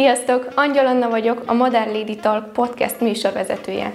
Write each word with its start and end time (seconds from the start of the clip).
Sziasztok! 0.00 0.52
Angyal 0.54 0.86
Anna 0.86 1.08
vagyok, 1.08 1.42
a 1.46 1.52
Modern 1.52 1.92
Lady 1.92 2.16
Talk 2.16 2.52
podcast 2.52 3.00
műsorvezetője. 3.00 3.92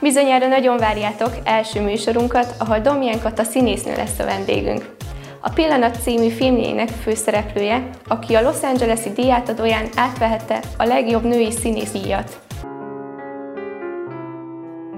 Bizonyára 0.00 0.46
nagyon 0.46 0.76
várjátok 0.76 1.30
első 1.44 1.80
műsorunkat, 1.80 2.54
ahol 2.58 2.80
Domján 2.80 3.20
Kata 3.20 3.44
színésznő 3.44 3.94
lesz 3.94 4.18
a 4.18 4.24
vendégünk. 4.24 4.96
A 5.40 5.50
Pillanat 5.50 6.02
című 6.02 6.28
filmjének 6.28 6.88
főszereplője, 6.88 7.90
aki 8.08 8.34
a 8.34 8.42
Los 8.42 8.62
Angeles-i 8.62 9.12
díjátadóján 9.12 9.88
átvehette 9.96 10.62
a 10.78 10.84
legjobb 10.84 11.22
női 11.22 11.50
színész 11.50 11.92
díjat. 11.92 12.40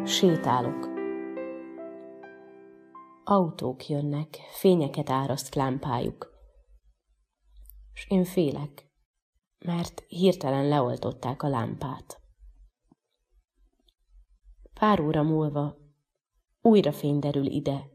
Sétálok. 0.05 0.89
Autók 3.25 3.89
jönnek, 3.89 4.29
fényeket 4.51 5.11
áraszt 5.11 5.55
lámpájuk. 5.55 6.31
És 7.95 8.07
én 8.09 8.25
félek, 8.25 8.90
mert 9.65 10.05
hirtelen 10.09 10.69
leoltották 10.69 11.43
a 11.43 11.49
lámpát. 11.49 12.21
Pár 14.75 15.01
óra 15.01 15.23
múlva 15.23 15.77
újra 16.61 16.93
fény 16.93 17.19
derül 17.19 17.47
ide, 17.47 17.91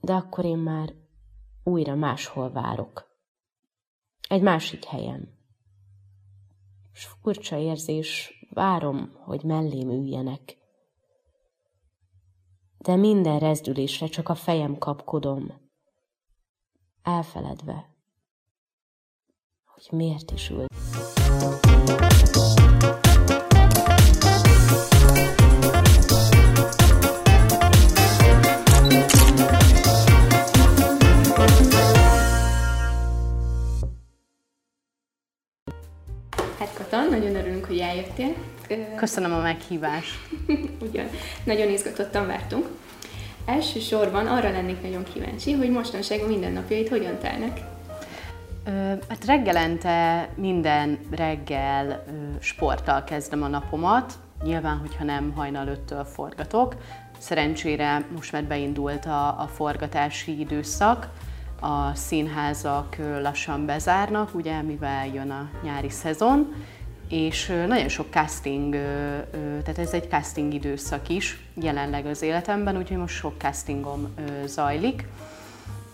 de 0.00 0.14
akkor 0.14 0.44
én 0.44 0.58
már 0.58 0.94
újra 1.62 1.94
máshol 1.94 2.52
várok. 2.52 3.16
Egy 4.28 4.42
másik 4.42 4.84
helyen. 4.84 5.36
S 6.92 7.04
furcsa 7.04 7.56
érzés, 7.56 8.32
várom, 8.50 9.12
hogy 9.14 9.44
mellém 9.44 9.90
üljenek. 9.90 10.56
De 12.78 12.96
minden 12.96 13.38
rezdülésre 13.38 14.06
csak 14.06 14.28
a 14.28 14.34
fejem 14.34 14.78
kapkodom, 14.78 15.70
elfeledve, 17.02 17.97
hogy 19.86 19.98
miért 19.98 20.30
is 20.30 20.50
ült. 20.50 20.66
Hát 36.58 36.74
Kata, 36.74 37.02
nagyon 37.10 37.34
örülünk, 37.34 37.64
hogy 37.64 37.78
eljöttél. 37.78 38.34
Köszönöm 38.96 39.32
a 39.32 39.40
meghívást. 39.40 40.18
Ugyan, 40.90 41.08
nagyon 41.44 41.68
izgatottan 41.68 42.26
vártunk. 42.26 42.66
Elsősorban 43.44 44.26
arra 44.26 44.50
lennék 44.50 44.82
nagyon 44.82 45.04
kíváncsi, 45.12 45.52
hogy 45.52 45.70
mostanság 45.70 46.22
a 46.22 46.26
mindennapjait 46.26 46.88
hogyan 46.88 47.18
telnek. 47.18 47.76
Hát 49.08 49.24
reggelente 49.26 50.28
minden 50.34 50.98
reggel 51.10 52.04
sporttal 52.40 53.04
kezdem 53.04 53.42
a 53.42 53.48
napomat. 53.48 54.12
Nyilván, 54.42 54.78
hogyha 54.78 55.04
nem 55.04 55.32
hajnal 55.36 55.66
öttől 55.66 56.04
forgatok. 56.04 56.76
Szerencsére 57.18 58.06
most 58.14 58.32
már 58.32 58.44
beindult 58.44 59.04
a, 59.04 59.40
a 59.40 59.48
forgatási 59.54 60.40
időszak. 60.40 61.08
A 61.60 61.94
színházak 61.94 62.96
lassan 63.22 63.66
bezárnak, 63.66 64.34
ugye, 64.34 64.62
mivel 64.62 65.06
jön 65.06 65.30
a 65.30 65.48
nyári 65.62 65.90
szezon, 65.90 66.54
és 67.08 67.52
nagyon 67.66 67.88
sok 67.88 68.06
casting, 68.10 68.74
tehát 69.62 69.78
ez 69.78 69.92
egy 69.92 70.08
casting 70.08 70.54
időszak 70.54 71.08
is 71.08 71.40
jelenleg 71.54 72.06
az 72.06 72.22
életemben, 72.22 72.76
úgyhogy 72.76 72.96
most 72.96 73.14
sok 73.14 73.34
castingom 73.38 74.14
zajlik. 74.44 75.04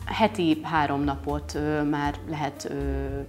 Heti 0.04 0.60
három 0.62 1.00
napot 1.00 1.58
már 1.90 2.14
lehet 2.28 2.72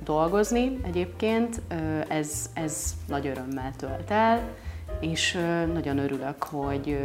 dolgozni 0.03 0.79
egyébként, 0.83 1.61
ez, 2.07 2.49
ez 2.53 2.95
nagy 3.07 3.27
örömmel 3.27 3.71
tölt 3.75 4.11
el, 4.11 4.49
és 4.99 5.37
nagyon 5.73 5.97
örülök, 5.97 6.43
hogy, 6.43 6.99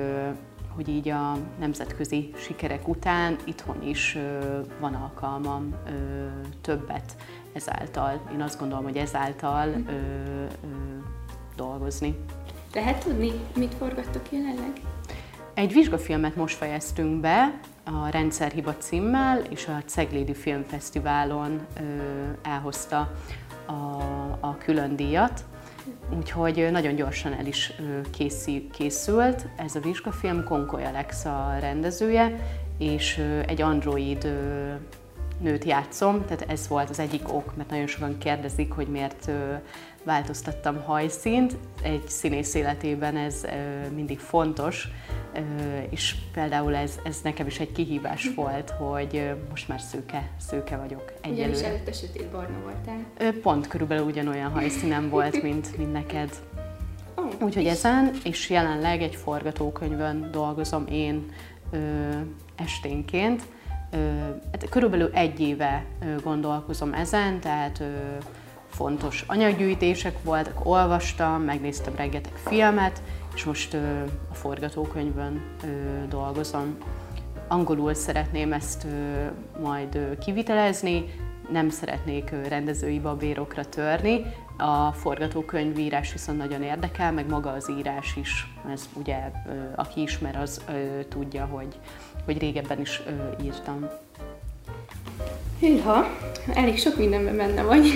hogy 0.75 0.89
így 0.89 1.09
a 1.09 1.37
nemzetközi 1.59 2.31
sikerek 2.37 2.89
után 2.89 3.37
itthon 3.45 3.83
is 3.83 4.19
van 4.81 4.95
alkalmam 4.95 5.75
többet 6.61 7.17
ezáltal, 7.53 8.21
én 8.33 8.43
azt 8.43 8.59
gondolom, 8.59 8.85
hogy 8.85 8.97
ezáltal 8.97 9.69
ö, 9.69 9.93
dolgozni. 11.57 12.15
Lehet 12.75 13.05
tudni, 13.05 13.31
mit 13.57 13.75
forgattok 13.75 14.33
jelenleg? 14.33 14.81
Egy 15.55 15.73
vizsgafilmet 15.73 16.37
most 16.37 16.57
fejeztünk 16.57 17.21
be 17.21 17.61
a 17.85 18.09
Rendszerhiba 18.11 18.77
címmel, 18.77 19.43
és 19.51 19.67
a 19.67 19.83
Ceglédi 19.87 20.35
Filmfesztiválon 20.35 21.67
elhozta 22.43 23.13
a, 23.67 23.73
a 24.41 24.57
külön 24.59 24.97
díjat. 24.97 25.45
Úgyhogy 26.19 26.69
nagyon 26.71 26.95
gyorsan 26.95 27.33
el 27.33 27.47
is 27.47 27.73
készül, 28.11 28.71
készült 28.71 29.47
ez 29.57 29.75
a 29.75 29.81
vizsgafilm, 29.81 30.45
Konkoly 30.45 30.85
Alex 30.85 31.25
a 31.25 31.57
rendezője, 31.61 32.37
és 32.79 33.19
egy 33.47 33.63
android 33.63 34.29
nőt 35.41 35.65
játszom, 35.65 36.25
tehát 36.25 36.51
ez 36.51 36.69
volt 36.69 36.91
az 36.91 36.99
egyik 36.99 37.33
ok, 37.33 37.57
mert 37.57 37.71
nagyon 37.71 37.87
sokan 37.87 38.19
kérdezik, 38.19 38.73
hogy 38.73 38.87
miért 38.87 39.31
változtattam 40.03 40.83
hajszínt. 40.83 41.57
Egy 41.83 42.09
színész 42.09 42.55
életében 42.55 43.17
ez 43.17 43.45
mindig 43.95 44.19
fontos, 44.19 44.89
és 45.91 46.15
például 46.33 46.75
ez, 46.75 46.99
ez 47.05 47.21
nekem 47.23 47.47
is 47.47 47.61
egy 47.61 47.73
kihívás 47.73 48.35
volt, 48.35 48.71
hogy 48.71 49.31
most 49.51 49.69
már 49.69 49.81
szőke, 49.81 50.31
szőke 50.39 50.77
vagyok 50.77 51.13
egyelőre. 51.21 51.49
Ugyanis 51.49 51.67
előtte 51.67 51.93
sötét 51.93 52.27
barna 52.27 52.57
voltál. 52.63 53.33
Pont 53.43 53.67
körülbelül 53.67 54.05
ugyanolyan 54.05 54.51
hajszínem 54.51 55.09
volt, 55.09 55.43
mint, 55.47 55.77
mint 55.77 55.93
neked. 55.93 56.31
Úgyhogy 57.41 57.67
ezen, 57.67 58.11
és 58.25 58.51
jelenleg 58.51 59.03
egy 59.03 59.15
forgatókönyvön 59.15 60.29
dolgozom 60.33 60.87
én 60.87 61.27
ö, 61.71 61.79
esténként, 62.57 63.43
Hát 64.51 64.69
körülbelül 64.69 65.11
egy 65.15 65.41
éve 65.41 65.85
gondolkozom 66.23 66.93
ezen, 66.93 67.41
tehát 67.41 67.83
fontos 68.71 69.25
anyaggyűjtések 69.27 70.23
voltak, 70.23 70.67
olvastam, 70.67 71.43
megnéztem 71.43 71.97
rengeteg 71.97 72.33
filmet, 72.35 73.03
és 73.35 73.45
most 73.45 73.75
a 74.31 74.35
forgatókönyvön 74.35 75.43
dolgozom. 76.09 76.77
Angolul 77.49 77.95
szeretném 77.95 78.53
ezt 78.53 78.87
majd 79.63 80.19
kivitelezni, 80.19 81.05
nem 81.51 81.69
szeretnék 81.69 82.31
rendezői 82.49 83.01
babérokra 83.01 83.65
törni. 83.65 84.23
A 84.59 84.93
forgatókönyvírás 84.93 86.13
viszont 86.13 86.39
nagyon 86.39 86.63
érdekel, 86.63 87.13
meg 87.13 87.29
maga 87.29 87.51
az 87.51 87.71
írás 87.79 88.17
is. 88.17 88.55
Ez 88.73 88.89
ugye, 88.95 89.31
aki 89.75 90.01
ismer, 90.01 90.37
az 90.37 90.65
tudja, 91.09 91.45
hogy 91.45 91.79
hogy 92.25 92.39
régebben 92.39 92.81
is 92.81 93.03
írtam. 93.43 93.89
Hűha, 95.61 96.07
elég 96.55 96.79
sok 96.79 96.97
mindenben 96.97 97.37
benne 97.37 97.63
vagy. 97.63 97.87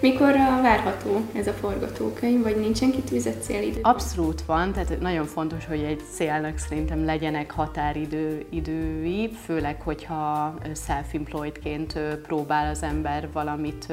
Mikor 0.00 0.32
várható 0.62 1.20
ez 1.32 1.46
a 1.46 1.52
forgatókönyv, 1.52 2.42
vagy 2.42 2.56
nincsen 2.56 2.90
kitűzött 2.90 3.42
célidő? 3.42 3.78
Abszolút 3.82 4.42
van, 4.42 4.72
tehát 4.72 5.00
nagyon 5.00 5.26
fontos, 5.26 5.66
hogy 5.66 5.82
egy 5.82 6.00
célnak 6.12 6.58
szerintem 6.58 7.04
legyenek 7.04 7.50
határidő 7.50 8.46
idői, 8.50 9.30
főleg, 9.44 9.80
hogyha 9.80 10.54
self-employedként 10.86 11.98
próbál 12.22 12.70
az 12.70 12.82
ember 12.82 13.28
valamit 13.32 13.92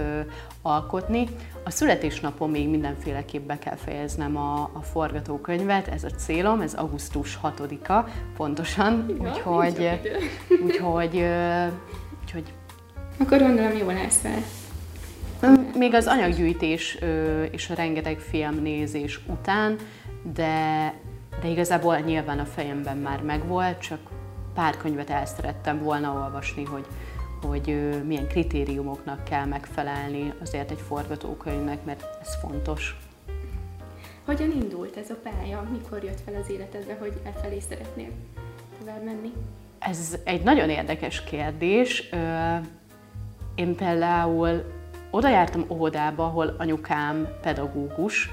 alkotni. 0.61 1.27
A 1.63 1.71
születésnapon 1.71 2.49
még 2.49 2.69
mindenféleképp 2.69 3.47
be 3.47 3.59
kell 3.59 3.75
fejeznem 3.75 4.37
a, 4.37 4.69
a 4.73 4.81
forgatókönyvet, 4.81 5.87
ez 5.87 6.03
a 6.03 6.09
célom, 6.09 6.61
ez 6.61 6.73
augusztus 6.73 7.39
6-a 7.43 8.09
pontosan, 8.37 9.05
ja, 9.07 9.29
úgyhogy, 9.29 9.99
úgyhogy, 10.63 11.25
úgyhogy 12.35 12.53
akkor 13.17 13.39
gondolom 13.39 13.77
jól 13.77 13.97
állsz 13.97 14.21
fel. 14.21 14.43
Még 15.77 15.93
az 15.93 16.07
anyaggyűjtés 16.07 16.97
és 17.51 17.69
a 17.69 17.73
rengeteg 17.73 18.19
filmnézés 18.19 19.19
után, 19.27 19.75
de, 20.33 20.93
de 21.41 21.47
igazából 21.47 21.97
nyilván 21.97 22.39
a 22.39 22.45
fejemben 22.45 22.97
már 22.97 23.21
megvolt, 23.21 23.79
csak 23.79 23.99
pár 24.53 24.77
könyvet 24.77 25.09
el 25.09 25.25
szerettem 25.25 25.83
volna 25.83 26.13
olvasni, 26.13 26.63
hogy, 26.63 26.85
hogy 27.41 27.89
milyen 28.05 28.27
kritériumoknak 28.27 29.23
kell 29.23 29.45
megfelelni 29.45 30.33
azért 30.41 30.71
egy 30.71 30.81
forgatókönyvnek, 30.87 31.85
mert 31.85 32.03
ez 32.21 32.35
fontos. 32.41 32.97
Hogyan 34.25 34.51
indult 34.51 34.97
ez 34.97 35.09
a 35.09 35.15
pálya? 35.23 35.67
Mikor 35.71 36.03
jött 36.03 36.21
fel 36.25 36.35
az 36.41 36.49
életedbe, 36.49 36.97
hogy 36.99 37.13
e 37.23 37.31
felé 37.41 37.59
szeretnél 37.59 38.09
tovább 38.79 39.03
menni? 39.03 39.31
Ez 39.89 40.17
egy 40.23 40.43
nagyon 40.43 40.69
érdekes 40.69 41.23
kérdés. 41.23 42.09
Én 43.55 43.75
például 43.75 44.63
oda 45.11 45.29
jártam 45.29 45.65
óvodába, 45.67 46.25
ahol 46.25 46.55
anyukám 46.57 47.27
pedagógus, 47.41 48.31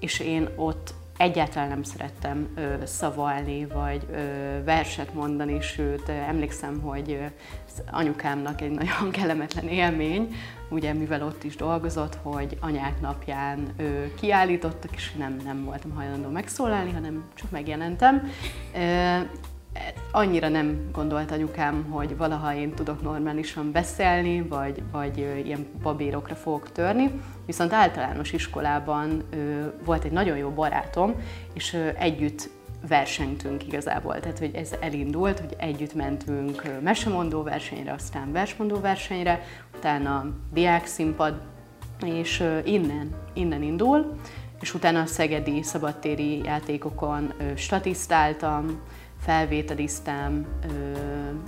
és 0.00 0.20
én 0.20 0.48
ott 0.56 0.94
egyáltalán 1.16 1.68
nem 1.68 1.82
szerettem 1.82 2.48
ö, 2.56 2.74
szavalni, 2.84 3.66
vagy 3.66 4.06
ö, 4.12 4.16
verset 4.64 5.14
mondani, 5.14 5.60
sőt, 5.60 6.08
emlékszem, 6.08 6.80
hogy 6.80 7.20
anyukámnak 7.90 8.60
egy 8.60 8.70
nagyon 8.70 9.10
kellemetlen 9.10 9.68
élmény, 9.68 10.34
ugye 10.68 10.92
mivel 10.92 11.22
ott 11.22 11.44
is 11.44 11.56
dolgozott, 11.56 12.18
hogy 12.22 12.56
anyák 12.60 13.00
napján 13.00 13.68
ö, 13.76 14.14
kiállítottak, 14.14 14.94
és 14.94 15.12
nem, 15.12 15.36
nem 15.44 15.64
voltam 15.64 15.94
hajlandó 15.94 16.28
megszólalni, 16.28 16.92
hanem 16.92 17.24
csak 17.34 17.50
megjelentem. 17.50 18.30
Ö, 18.74 19.18
annyira 20.10 20.48
nem 20.48 20.88
gondolt 20.92 21.30
anyukám, 21.30 21.86
hogy 21.90 22.16
valaha 22.16 22.54
én 22.54 22.74
tudok 22.74 23.02
normálisan 23.02 23.72
beszélni, 23.72 24.42
vagy, 24.42 24.82
vagy 24.92 25.18
ilyen 25.44 25.66
babérokra 25.82 26.34
fogok 26.34 26.72
törni. 26.72 27.10
Viszont 27.46 27.72
általános 27.72 28.32
iskolában 28.32 29.22
volt 29.84 30.04
egy 30.04 30.12
nagyon 30.12 30.36
jó 30.36 30.48
barátom, 30.48 31.14
és 31.54 31.76
együtt 31.98 32.48
versengtünk 32.88 33.66
igazából. 33.66 34.20
Tehát, 34.20 34.38
hogy 34.38 34.54
ez 34.54 34.70
elindult, 34.80 35.38
hogy 35.38 35.54
együtt 35.58 35.94
mentünk 35.94 36.62
mesemondó 36.82 37.42
versenyre, 37.42 37.92
aztán 37.92 38.32
versmondó 38.32 38.80
versenyre, 38.80 39.42
utána 39.76 40.26
diák 40.52 40.86
színpad, 40.86 41.40
és 42.04 42.44
innen, 42.64 43.14
innen 43.32 43.62
indul, 43.62 44.14
és 44.60 44.74
utána 44.74 45.00
a 45.00 45.06
szegedi 45.06 45.62
szabadtéri 45.62 46.42
játékokon 46.42 47.32
statisztáltam, 47.56 48.80
felvételiztem 49.26 50.46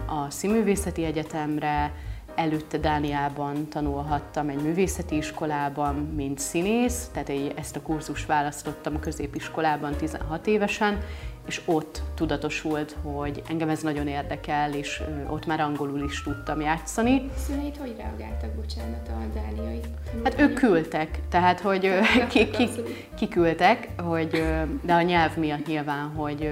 a 0.06 0.30
Színművészeti 0.30 1.04
Egyetemre, 1.04 1.92
előtte 2.34 2.78
Dániában 2.78 3.68
tanulhattam 3.68 4.48
egy 4.48 4.62
művészeti 4.62 5.16
iskolában, 5.16 5.94
mint 5.94 6.38
színész, 6.38 7.10
tehát 7.12 7.32
ezt 7.56 7.76
a 7.76 7.82
kurzust 7.82 8.26
választottam 8.26 8.94
a 8.94 8.98
középiskolában 8.98 9.96
16 9.96 10.46
évesen, 10.46 11.00
és 11.46 11.60
ott 11.64 12.02
tudatosult, 12.14 12.96
hogy 13.02 13.42
engem 13.48 13.68
ez 13.68 13.82
nagyon 13.82 14.08
érdekel, 14.08 14.74
és 14.74 15.02
ott 15.28 15.46
már 15.46 15.60
angolul 15.60 16.02
is 16.02 16.22
tudtam 16.22 16.60
játszani. 16.60 17.30
Szüleid 17.46 17.76
hogy 17.76 17.94
reagáltak, 17.96 18.50
bocsánat, 18.50 19.08
a 19.08 19.38
dániai? 19.38 19.80
Hát 20.24 20.40
ők 20.40 20.54
küldtek, 20.54 21.18
tehát 21.28 21.60
hogy 21.60 21.90
ki, 22.28 22.50
ki, 22.50 22.68
kiküldtek, 23.14 23.88
hogy, 24.00 24.44
de 24.82 24.94
a 24.94 25.02
nyelv 25.02 25.36
miatt 25.36 25.66
nyilván, 25.66 26.12
hogy 26.14 26.50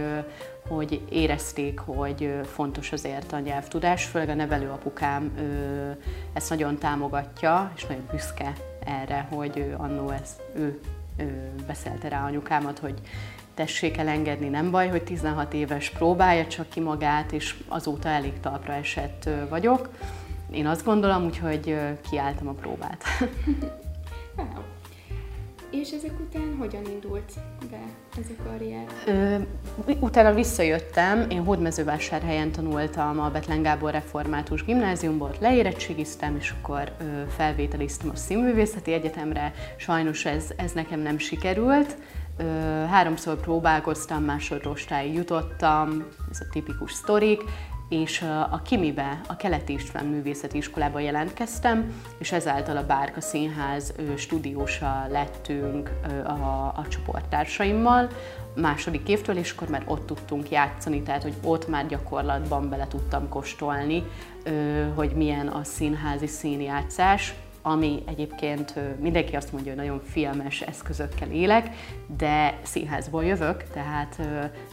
hogy 0.69 1.01
érezték, 1.09 1.79
hogy 1.79 2.41
fontos 2.45 2.93
azért 2.93 3.33
a 3.33 3.39
nyelvtudás, 3.39 4.05
főleg 4.05 4.29
a 4.29 4.35
nevelőapukám 4.35 5.33
ezt 6.33 6.51
nagyon 6.51 6.79
támogatja, 6.79 7.73
és 7.77 7.87
nagyon 7.87 8.09
büszke 8.11 8.53
erre, 8.85 9.27
hogy 9.31 9.75
annó 9.77 10.11
ezt 10.11 10.43
ő, 10.57 10.81
ő 11.17 11.53
beszélte 11.67 12.09
rá 12.09 12.25
anyukámat, 12.25 12.79
hogy 12.79 12.95
tessék 13.55 13.97
elengedni, 13.97 14.49
nem 14.49 14.71
baj, 14.71 14.89
hogy 14.89 15.03
16 15.03 15.55
éves 15.55 15.91
próbálja 15.91 16.47
csak 16.47 16.69
ki 16.69 16.81
magát, 16.81 17.33
és 17.33 17.57
azóta 17.69 18.09
elég 18.09 18.41
talpra 18.41 18.73
esett 18.73 19.29
vagyok. 19.49 19.89
Én 20.51 20.67
azt 20.67 20.85
gondolom, 20.85 21.25
úgyhogy 21.25 21.77
kiálltam 22.11 22.49
a 22.49 22.53
próbát. 22.53 23.05
És 25.71 25.91
ezek 25.91 26.13
után 26.21 26.57
hogyan 26.59 26.85
indult 26.85 27.33
be 27.71 27.81
ez 28.19 28.25
a 28.39 28.43
karrier? 28.49 28.87
Ö, 29.07 29.37
utána 30.01 30.35
visszajöttem, 30.35 31.31
én 31.31 31.45
Hódmezővásárhelyen 31.45 32.53
tanultam 32.53 33.21
a 33.21 33.31
Betlen 33.31 33.63
Gábor 33.63 33.91
Református 33.91 34.65
Gimnáziumból, 34.65 35.35
leérettségiztem, 35.41 36.37
és 36.37 36.55
akkor 36.61 36.93
ö, 37.01 37.23
felvételiztem 37.29 38.11
a 38.11 38.17
Színművészeti 38.17 38.93
Egyetemre. 38.93 39.53
Sajnos 39.77 40.25
ez, 40.25 40.51
ez 40.57 40.73
nekem 40.73 41.01
nem 41.01 41.19
sikerült. 41.19 41.97
Ö, 42.37 42.45
háromszor 42.91 43.41
próbálkoztam, 43.41 44.25
másodrostáig 44.25 45.15
jutottam, 45.15 46.05
ez 46.31 46.41
a 46.41 46.45
tipikus 46.53 46.93
sztorik, 46.93 47.43
és 47.89 48.23
a 48.51 48.61
Kimibe, 48.65 49.21
a 49.27 49.37
Keleti 49.37 49.73
István 49.73 50.05
Művészeti 50.05 50.57
Iskolába 50.57 50.99
jelentkeztem, 50.99 52.03
és 52.19 52.33
ezáltal 52.33 52.77
a 52.77 52.87
Bárka 52.87 53.21
Színház 53.21 53.95
stúdiósa 54.17 55.07
lettünk 55.11 55.91
a, 56.27 56.31
a 56.77 56.85
csoporttársaimmal 56.89 58.09
második 58.55 59.09
évtől, 59.09 59.37
és 59.37 59.51
akkor 59.51 59.69
már 59.69 59.83
ott 59.87 60.07
tudtunk 60.07 60.51
játszani, 60.51 61.03
tehát 61.03 61.23
hogy 61.23 61.35
ott 61.43 61.69
már 61.69 61.87
gyakorlatban 61.87 62.69
bele 62.69 62.87
tudtam 62.89 63.29
kóstolni, 63.29 64.03
hogy 64.95 65.11
milyen 65.11 65.49
a 65.49 65.65
színházi 65.65 66.27
színjátszás, 66.27 67.35
ami 67.67 68.03
egyébként 68.07 68.75
mindenki 69.01 69.37
azt 69.37 69.53
mondja, 69.53 69.73
hogy 69.73 69.81
nagyon 69.81 70.01
filmes 70.05 70.61
eszközökkel 70.61 71.31
élek, 71.31 71.71
de 72.17 72.59
színházból 72.63 73.25
jövök, 73.25 73.63
tehát 73.63 74.21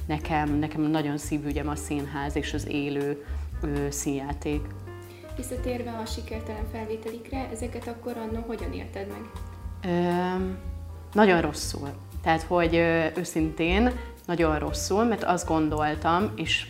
nekem, 0.07 0.56
nekem 0.60 0.81
nagyon 0.81 1.18
szívügyem 1.18 1.68
a 1.68 1.75
színház 1.75 2.36
és 2.36 2.54
az 2.54 2.68
élő 2.68 3.25
színjáték. 3.90 4.62
Visszatérve 5.36 5.92
a 5.92 6.06
sikertelen 6.06 6.66
felvételikre, 6.72 7.50
ezeket 7.51 7.88
akkor 7.88 8.18
annó 8.18 8.44
hogyan 8.48 8.74
élted 8.74 9.07
meg? 9.07 9.22
Ö, 9.94 10.44
nagyon 11.13 11.42
rosszul. 11.42 11.89
Tehát, 12.22 12.42
hogy 12.42 12.75
őszintén 13.16 13.92
nagyon 14.25 14.60
rosszul, 14.60 15.04
mert 15.04 15.24
azt 15.24 15.48
gondoltam, 15.48 16.31
és 16.36 16.68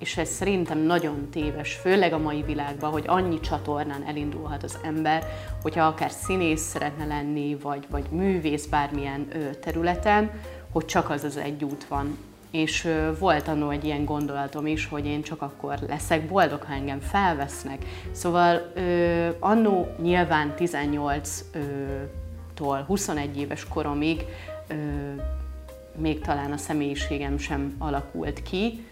és 0.00 0.16
ez 0.16 0.28
szerintem 0.28 0.78
nagyon 0.78 1.28
téves, 1.30 1.74
főleg 1.74 2.12
a 2.12 2.18
mai 2.18 2.42
világban, 2.42 2.90
hogy 2.90 3.04
annyi 3.06 3.40
csatornán 3.40 4.04
elindulhat 4.06 4.62
az 4.62 4.78
ember, 4.82 5.26
hogyha 5.62 5.86
akár 5.86 6.10
színész 6.10 6.60
szeretne 6.60 7.06
lenni, 7.06 7.56
vagy, 7.62 7.86
vagy 7.90 8.04
művész 8.10 8.66
bármilyen 8.66 9.26
ö, 9.32 9.54
területen, 9.54 10.30
hogy 10.72 10.84
csak 10.84 11.10
az 11.10 11.24
az 11.24 11.36
egy 11.36 11.64
út 11.64 11.86
van. 11.88 12.18
És 12.50 12.84
ö, 12.84 13.18
volt 13.18 13.48
annó 13.48 13.70
egy 13.70 13.84
ilyen 13.84 14.04
gondolatom 14.04 14.66
is, 14.66 14.86
hogy 14.86 15.06
én 15.06 15.22
csak 15.22 15.42
akkor 15.42 15.78
leszek 15.88 16.26
boldog, 16.26 16.62
ha 16.62 16.72
engem 16.72 17.00
felvesznek. 17.00 17.84
Szóval 18.10 18.72
ö, 18.74 19.28
annó 19.38 19.88
nyilván 20.02 20.54
18-tól 20.58 22.82
21 22.86 23.38
éves 23.38 23.68
koromig 23.68 24.24
ö, 24.68 24.74
még 25.96 26.20
talán 26.20 26.52
a 26.52 26.56
személyiségem 26.56 27.38
sem 27.38 27.74
alakult 27.78 28.42
ki, 28.42 28.84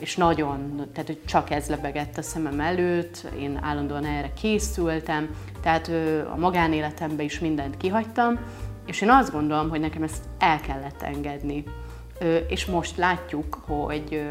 és 0.00 0.16
nagyon, 0.16 0.88
tehát 0.92 1.06
hogy 1.06 1.24
csak 1.24 1.50
ez 1.50 1.68
lebegett 1.68 2.18
a 2.18 2.22
szemem 2.22 2.60
előtt, 2.60 3.26
én 3.38 3.58
állandóan 3.62 4.04
erre 4.04 4.32
készültem, 4.32 5.30
tehát 5.60 5.90
a 6.32 6.36
magánéletemben 6.36 7.24
is 7.24 7.38
mindent 7.38 7.76
kihagytam, 7.76 8.38
és 8.86 9.00
én 9.00 9.10
azt 9.10 9.32
gondolom, 9.32 9.68
hogy 9.68 9.80
nekem 9.80 10.02
ezt 10.02 10.24
el 10.38 10.60
kellett 10.60 11.02
engedni. 11.02 11.64
És 12.48 12.66
most 12.66 12.96
látjuk, 12.96 13.54
hogy, 13.54 14.22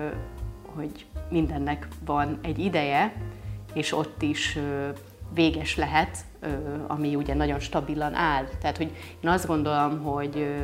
hogy 0.76 1.06
mindennek 1.30 1.88
van 2.06 2.40
egy 2.42 2.60
ideje, 2.60 3.14
és 3.74 3.94
ott 3.94 4.22
is 4.22 4.58
véges 5.34 5.76
lehet, 5.76 6.18
ami 6.88 7.16
ugye 7.16 7.34
nagyon 7.34 7.60
stabilan 7.60 8.14
áll. 8.14 8.46
Tehát, 8.62 8.78
hogy 8.78 8.92
én 9.24 9.30
azt 9.30 9.48
gondolom, 9.48 10.02
hogy, 10.04 10.56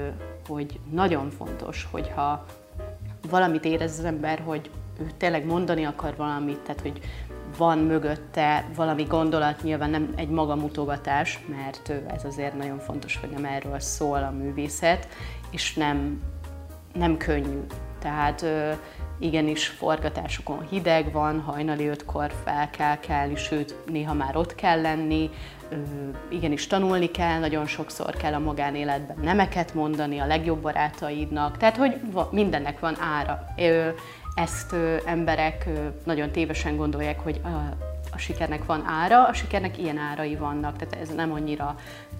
hogy 0.47 0.79
nagyon 0.91 1.29
fontos, 1.29 1.87
hogyha 1.91 2.45
valamit 3.29 3.65
érez 3.65 3.99
az 3.99 4.05
ember, 4.05 4.41
hogy 4.45 4.69
ő 4.99 5.11
tényleg 5.17 5.45
mondani 5.45 5.85
akar 5.85 6.15
valamit, 6.15 6.59
tehát 6.59 6.81
hogy 6.81 6.99
van 7.57 7.77
mögötte 7.77 8.65
valami 8.75 9.03
gondolat, 9.03 9.63
nyilván 9.63 9.89
nem 9.89 10.13
egy 10.15 10.29
magamutogatás, 10.29 11.39
mert 11.47 11.93
ez 12.15 12.25
azért 12.25 12.57
nagyon 12.57 12.79
fontos, 12.79 13.17
hogy 13.17 13.29
nem 13.29 13.45
erről 13.45 13.79
szól 13.79 14.23
a 14.23 14.31
művészet, 14.31 15.07
és 15.49 15.73
nem, 15.73 16.21
nem 16.93 17.17
könnyű. 17.17 17.59
Tehát 17.99 18.45
igenis 19.19 19.67
forgatásokon 19.67 20.67
hideg 20.69 21.11
van, 21.11 21.39
hajnali 21.41 21.87
ötkor 21.87 22.31
fel 22.43 22.69
kell 22.69 22.99
kelni, 22.99 23.35
sőt 23.35 23.75
néha 23.85 24.13
már 24.13 24.35
ott 24.35 24.55
kell 24.55 24.81
lenni, 24.81 25.29
igenis 26.29 26.67
tanulni 26.67 27.11
kell, 27.11 27.39
nagyon 27.39 27.65
sokszor 27.65 28.15
kell 28.15 28.33
a 28.33 28.39
magánéletben 28.39 29.17
nemeket 29.21 29.73
mondani 29.73 30.19
a 30.19 30.25
legjobb 30.25 30.61
barátaidnak, 30.61 31.57
tehát 31.57 31.77
hogy 31.77 31.99
mindennek 32.31 32.79
van 32.79 32.97
ára. 32.99 33.45
Ezt 34.35 34.75
emberek 35.05 35.69
nagyon 36.03 36.31
tévesen 36.31 36.75
gondolják, 36.75 37.19
hogy 37.19 37.41
a, 37.43 38.17
sikernek 38.17 38.65
van 38.65 38.83
ára, 38.85 39.27
a 39.27 39.33
sikernek 39.33 39.77
ilyen 39.77 39.97
árai 39.97 40.35
vannak, 40.35 40.77
tehát 40.77 41.07
ez 41.07 41.15
nem 41.15 41.31
annyira 41.31 41.75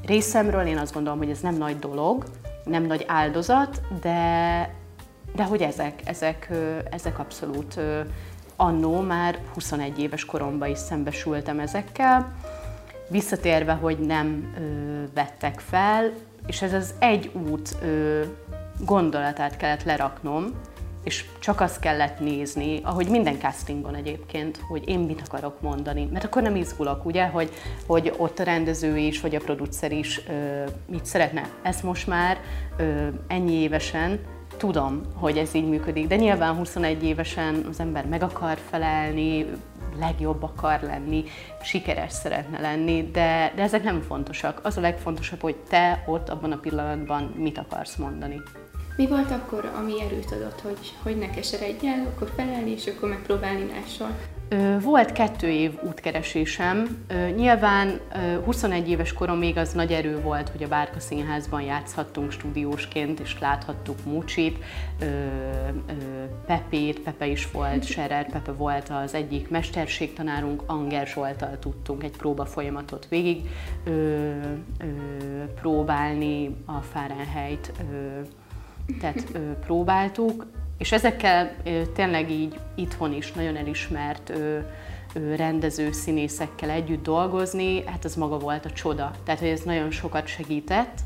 részemről, 0.06 0.66
én 0.66 0.78
azt 0.78 0.94
gondolom, 0.94 1.18
hogy 1.18 1.30
ez 1.30 1.40
nem 1.40 1.56
nagy 1.56 1.80
dolog, 1.80 2.26
nem 2.64 2.84
nagy 2.84 3.06
áldozat, 3.08 3.82
de, 4.02 4.70
de 5.36 5.44
hogy 5.44 5.62
ezek, 5.62 6.02
ezek, 6.06 6.50
ezek 6.92 7.20
abszolút 7.20 7.80
annó 8.56 9.02
már 9.02 9.40
21 9.54 10.00
éves 10.00 10.26
koromban 10.26 10.70
is 10.70 10.78
szembesültem 10.78 11.60
ezekkel, 11.60 12.36
visszatérve, 13.10 13.74
hogy 13.74 14.00
nem 14.00 14.54
ö, 14.58 15.04
vettek 15.14 15.60
fel, 15.60 16.12
és 16.48 16.62
ez 16.62 16.74
az 16.74 16.94
egy 17.00 17.32
út 17.50 17.76
ö, 17.82 18.22
gondolatát 18.86 19.58
kellett 19.58 19.84
leraknom, 19.84 20.46
és 21.04 21.26
csak 21.40 21.62
azt 21.62 21.80
kellett 21.80 22.20
nézni, 22.20 22.80
ahogy 22.84 23.10
minden 23.10 23.40
castingon 23.40 23.96
egyébként, 23.96 24.60
hogy 24.70 24.88
én 24.88 25.00
mit 25.00 25.22
akarok 25.26 25.62
mondani, 25.62 26.10
mert 26.12 26.26
akkor 26.26 26.42
nem 26.42 26.56
izgulok, 26.56 27.06
ugye, 27.06 27.26
hogy, 27.26 27.50
hogy 27.86 28.14
ott 28.18 28.40
a 28.40 28.44
rendező 28.44 28.98
is, 28.98 29.22
vagy 29.22 29.36
a 29.36 29.40
producer 29.40 29.92
is 29.92 30.22
ö, 30.28 30.64
mit 30.86 31.06
szeretne. 31.06 31.50
Ezt 31.62 31.84
most 31.84 32.08
már 32.08 32.38
ö, 32.78 33.08
ennyi 33.28 33.54
évesen 33.54 34.20
tudom, 34.58 35.02
hogy 35.14 35.38
ez 35.38 35.54
így 35.54 35.68
működik, 35.68 36.08
de 36.08 36.16
nyilván 36.16 36.56
21 36.56 37.04
évesen 37.04 37.66
az 37.70 37.80
ember 37.80 38.06
meg 38.06 38.24
akar 38.24 38.58
felelni, 38.70 39.46
legjobb 40.00 40.44
akar 40.44 40.82
lenni, 40.82 41.24
sikeres 41.62 42.12
szeretne 42.12 42.60
lenni, 42.60 43.10
de, 43.12 43.52
de 43.56 43.62
ezek 43.62 43.84
nem 43.84 44.02
fontosak. 44.02 44.60
Az 44.64 44.78
a 44.78 44.82
legfontosabb, 44.82 45.42
hogy 45.42 45.56
te 45.56 46.04
ott 46.06 46.30
abban 46.30 46.52
a 46.52 46.58
pillanatban 46.58 47.24
mit 47.24 47.58
akarsz 47.58 47.96
mondani. 47.96 48.42
Mi 48.96 49.08
volt 49.08 49.32
akkor, 49.32 49.72
ami 49.78 50.02
erőt 50.02 50.32
adott, 50.32 50.62
hogy, 50.62 50.94
hogy 51.04 51.18
ne 51.18 51.30
keseredj 51.30 51.88
el, 51.88 52.06
akkor 52.06 52.32
felelni, 52.36 52.72
és 52.72 52.88
akkor 52.88 53.10
megpróbálni 53.10 53.64
máshol? 53.64 54.16
Volt 54.82 55.12
kettő 55.12 55.50
év 55.50 55.72
útkeresésem. 55.84 57.06
Nyilván 57.36 58.00
21 58.46 58.90
éves 58.90 59.14
korom 59.14 59.38
még 59.38 59.58
az 59.58 59.74
nagy 59.74 59.92
erő 59.92 60.22
volt, 60.22 60.50
hogy 60.50 60.64
a 60.64 60.68
Bárka 60.68 61.00
Színházban 61.00 61.62
játszhattunk 61.62 62.32
stúdiósként, 62.32 63.20
és 63.20 63.40
láthattuk 63.40 64.06
Mucsit, 64.06 64.64
Pepét, 66.46 67.00
Pepe 67.00 67.28
is 67.28 67.52
volt, 67.52 67.86
Serer 67.86 68.30
Pepe 68.32 68.52
volt 68.52 68.90
az 68.90 69.14
egyik 69.14 69.50
mesterségtanárunk, 69.50 70.64
Anger 70.66 71.08
Zsoltal 71.08 71.60
tudtunk 71.60 72.04
egy 72.04 72.18
próba 72.18 72.46
folyamatot 72.46 73.08
végig 73.10 73.42
próbálni 75.56 76.56
a 76.66 76.82
Fahrenheit 76.82 77.72
tehát 79.00 79.40
próbáltuk, 79.66 80.46
és 80.78 80.92
ezekkel 80.92 81.56
tényleg 81.94 82.32
így 82.32 82.60
itthon 82.76 83.14
is 83.14 83.32
nagyon 83.32 83.56
elismert 83.56 84.34
rendező 85.36 85.92
színészekkel 85.92 86.70
együtt 86.70 87.04
dolgozni, 87.04 87.84
hát 87.86 88.06
ez 88.06 88.16
maga 88.16 88.38
volt 88.38 88.66
a 88.66 88.72
csoda. 88.72 89.12
Tehát, 89.24 89.40
hogy 89.40 89.50
ez 89.50 89.62
nagyon 89.62 89.92
sokat 89.92 90.28
segített. 90.28 91.00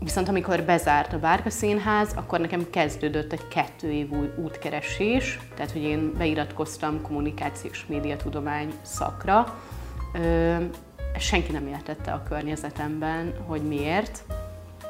Viszont 0.00 0.28
amikor 0.28 0.62
bezárt 0.62 1.12
a 1.12 1.18
Bárka 1.18 1.50
Színház, 1.50 2.12
akkor 2.14 2.40
nekem 2.40 2.70
kezdődött 2.70 3.32
egy 3.32 3.48
kettő 3.48 3.90
év 3.90 4.10
útkeresés, 4.36 5.38
tehát 5.54 5.70
hogy 5.70 5.82
én 5.82 6.14
beiratkoztam 6.18 7.02
kommunikációs 7.02 7.86
médiatudomány 7.88 8.72
szakra. 8.82 9.60
Senki 11.18 11.52
nem 11.52 11.66
értette 11.66 12.12
a 12.12 12.22
környezetemben, 12.28 13.34
hogy 13.46 13.62
miért 13.62 14.24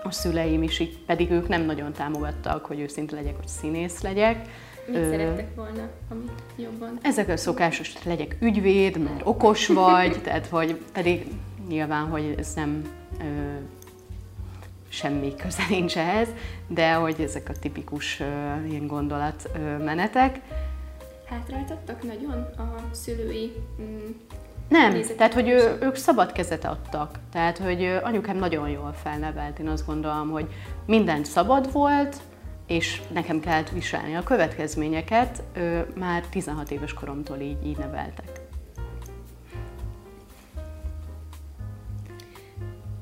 a 0.08 0.10
szüleim 0.10 0.62
is, 0.62 0.78
így, 0.78 0.98
pedig 0.98 1.30
ők 1.30 1.48
nem 1.48 1.62
nagyon 1.62 1.92
támogattak, 1.92 2.66
hogy 2.66 2.80
őszinte 2.80 3.14
legyek, 3.14 3.36
hogy 3.36 3.48
színész 3.48 4.00
legyek. 4.00 4.48
Mit 4.86 4.96
Ö, 4.96 5.10
szerettek 5.10 5.54
volna, 5.54 5.88
amit 6.10 6.42
jobban? 6.56 6.98
Ezek 7.02 7.28
a 7.28 7.36
szokásos, 7.36 8.02
legyek 8.04 8.36
ügyvéd, 8.40 8.98
mert 8.98 9.20
okos 9.24 9.66
vagy, 9.84 10.22
tehát 10.22 10.46
hogy 10.46 10.80
pedig 10.92 11.26
nyilván, 11.68 12.06
hogy 12.06 12.34
ez 12.38 12.54
nem 12.54 12.84
ö, 13.20 13.24
semmi 14.88 15.34
köze 15.34 15.62
nincs 15.68 15.96
ehhez, 15.96 16.28
de 16.66 16.92
hogy 16.92 17.20
ezek 17.20 17.48
a 17.48 17.52
tipikus 17.52 18.20
ö, 18.20 18.24
ilyen 18.68 18.86
gondolatmenetek. 18.86 20.40
Hátráltattak 21.28 22.02
nagyon 22.02 22.46
a 22.56 22.74
szülői 22.90 23.52
mm, 23.80 24.10
nem, 24.68 25.02
tehát 25.16 25.34
hogy 25.34 25.48
ő, 25.48 25.78
ők 25.80 25.94
szabad 25.94 26.32
kezet 26.32 26.64
adtak. 26.64 27.18
Tehát, 27.32 27.58
hogy 27.58 27.98
anyukám 28.02 28.36
nagyon 28.36 28.68
jól 28.68 28.92
felnevelt. 29.02 29.58
Én 29.58 29.68
azt 29.68 29.86
gondolom, 29.86 30.30
hogy 30.30 30.46
minden 30.86 31.24
szabad 31.24 31.72
volt, 31.72 32.16
és 32.66 33.02
nekem 33.12 33.40
kellett 33.40 33.70
viselni 33.70 34.16
a 34.16 34.22
következményeket. 34.22 35.42
Ő, 35.52 35.92
már 35.98 36.22
16 36.30 36.70
éves 36.70 36.94
koromtól 36.94 37.38
így, 37.38 37.66
így 37.66 37.78
neveltek. 37.78 38.40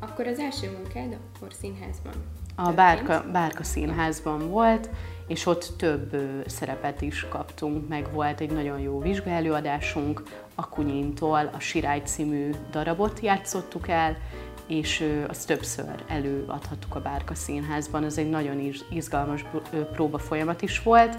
Akkor 0.01 0.27
az 0.27 0.39
első 0.39 0.71
munkád 0.71 1.19
akkor 1.37 1.53
színházban? 1.53 2.15
A 2.55 2.73
Bárka, 2.73 3.25
Bárka 3.33 3.63
színházban 3.63 4.49
volt, 4.49 4.91
és 5.27 5.47
ott 5.47 5.73
több 5.79 6.17
szerepet 6.47 7.01
is 7.01 7.27
kaptunk, 7.29 7.89
meg 7.89 8.13
volt 8.13 8.41
egy 8.41 8.51
nagyon 8.51 8.79
jó 8.79 9.01
vizsgálóadásunk, 9.01 10.23
Akunyintól 10.55 11.51
a 11.55 11.59
Sirály 11.59 12.01
című 12.05 12.51
darabot 12.71 13.21
játszottuk 13.21 13.89
el, 13.89 14.17
és 14.67 15.05
azt 15.29 15.47
többször 15.47 16.05
előadhattuk 16.09 16.95
a 16.95 17.01
Bárka 17.01 17.35
Színházban. 17.35 18.05
Ez 18.05 18.19
egy 18.19 18.31
nagyon 18.31 18.73
izgalmas 18.91 19.45
próba 19.93 20.19
folyamat 20.19 20.63
is 20.63 20.83
volt, 20.83 21.19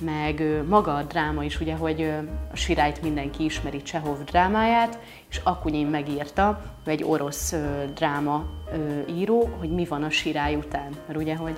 meg 0.00 0.42
maga 0.68 0.94
a 0.94 1.02
dráma 1.02 1.44
is, 1.44 1.60
ugye, 1.60 1.74
hogy 1.74 2.12
a 2.52 2.56
Sirályt 2.56 3.02
mindenki 3.02 3.44
ismeri 3.44 3.82
Csehov 3.82 4.24
drámáját, 4.24 4.98
és 5.30 5.40
Akunyin 5.42 5.86
megírta, 5.86 6.62
egy 6.84 7.02
orosz 7.04 7.54
dráma 7.94 8.44
író, 9.08 9.56
hogy 9.58 9.70
mi 9.70 9.84
van 9.84 10.02
a 10.02 10.10
Sirály 10.10 10.54
után. 10.54 10.90
Mert 11.06 11.18
ugye, 11.18 11.36
hogy, 11.36 11.56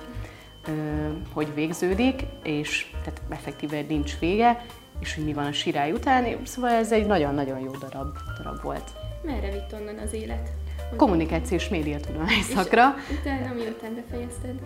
hogy 1.33 1.53
végződik, 1.53 2.21
és 2.43 2.91
tehát 3.03 3.21
effektíve 3.29 3.81
nincs 3.87 4.19
vége, 4.19 4.65
és 4.99 5.15
hogy 5.15 5.25
mi 5.25 5.33
van 5.33 5.45
a 5.45 5.51
sirály 5.51 5.91
után, 5.91 6.25
szóval 6.43 6.71
ez 6.71 6.91
egy 6.91 7.05
nagyon-nagyon 7.05 7.59
jó 7.59 7.71
darab, 7.71 8.17
darab 8.37 8.61
volt. 8.61 8.91
Merre 9.23 9.51
vitt 9.51 9.79
onnan 9.79 9.97
az 9.97 10.13
élet? 10.13 10.49
Kommunikációs 10.95 11.69
médiatudomány 11.69 12.41
szakra. 12.55 12.95
És 13.09 13.17
utána 13.19 13.53
miután 13.53 13.95
befejezted? 13.95 14.59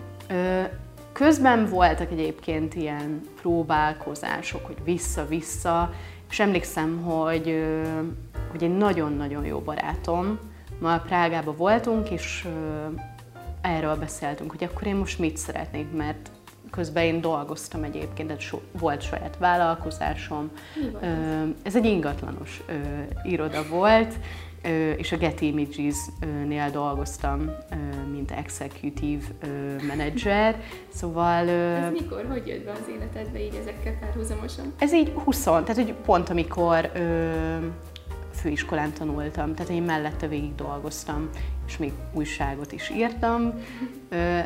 Közben 1.12 1.66
voltak 1.66 2.10
egyébként 2.10 2.74
ilyen 2.74 3.20
próbálkozások, 3.40 4.66
hogy 4.66 4.76
vissza-vissza, 4.84 5.92
és 6.30 6.40
emlékszem, 6.40 7.02
hogy, 7.02 7.64
hogy 8.50 8.62
egy 8.62 8.76
nagyon-nagyon 8.76 9.44
jó 9.44 9.58
barátom, 9.58 10.38
ma 10.80 10.98
Prágába 10.98 11.52
voltunk, 11.52 12.10
és 12.10 12.46
erről 13.64 13.96
beszéltünk, 13.96 14.50
hogy 14.50 14.64
akkor 14.64 14.86
én 14.86 14.96
most 14.96 15.18
mit 15.18 15.36
szeretnék, 15.36 15.92
mert 15.92 16.30
közben 16.70 17.04
én 17.04 17.20
dolgoztam 17.20 17.82
egyébként, 17.82 18.28
tehát 18.28 18.42
so, 18.42 18.58
volt 18.72 19.02
saját 19.02 19.36
vállalkozásom. 19.38 20.50
Ez 21.62 21.76
egy 21.76 21.84
ingatlanos 21.84 22.62
ö, 22.66 22.72
iroda 23.22 23.66
volt, 23.68 24.14
ö, 24.62 24.90
és 24.90 25.12
a 25.12 25.16
Getty 25.16 25.40
Images-nél 25.40 26.70
dolgoztam, 26.70 27.40
ö, 27.70 28.10
mint 28.10 28.30
executive 28.30 29.24
ö, 29.40 29.46
manager, 29.86 30.60
szóval... 30.98 31.46
Ö, 31.46 31.74
ez 31.74 31.92
mikor, 31.92 32.26
hogy 32.30 32.46
jött 32.46 32.64
be 32.64 32.70
az 32.70 32.88
életedbe 32.96 33.44
így 33.44 33.54
ezekkel 33.60 33.98
párhuzamosan? 34.00 34.72
Ez 34.78 34.92
így 34.92 35.12
20, 35.24 35.42
tehát 35.42 35.74
hogy 35.74 35.92
pont 35.92 36.28
amikor 36.28 36.90
ö, 36.94 37.56
főiskolán 38.44 38.92
tanultam, 38.92 39.54
tehát 39.54 39.72
én 39.72 39.82
mellette 39.82 40.26
végig 40.26 40.54
dolgoztam, 40.54 41.28
és 41.66 41.76
még 41.76 41.92
újságot 42.12 42.72
is 42.72 42.90
írtam. 42.90 43.52
Ö, 44.08 44.38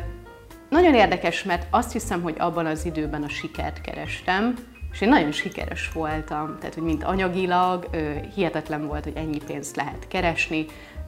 nagyon 0.69 0.93
érdekes, 0.93 1.43
mert 1.43 1.67
azt 1.69 1.91
hiszem, 1.91 2.21
hogy 2.21 2.35
abban 2.37 2.65
az 2.65 2.85
időben 2.85 3.23
a 3.23 3.29
sikert 3.29 3.81
kerestem, 3.81 4.53
és 4.91 5.01
én 5.01 5.09
nagyon 5.09 5.31
sikeres 5.31 5.91
voltam, 5.91 6.57
tehát 6.59 6.73
hogy 6.73 6.83
mint 6.83 7.03
anyagilag, 7.03 7.87
ö, 7.91 8.13
hihetetlen 8.35 8.87
volt, 8.87 9.03
hogy 9.03 9.15
ennyi 9.15 9.39
pénzt 9.45 9.75
lehet 9.75 10.07
keresni, 10.07 10.65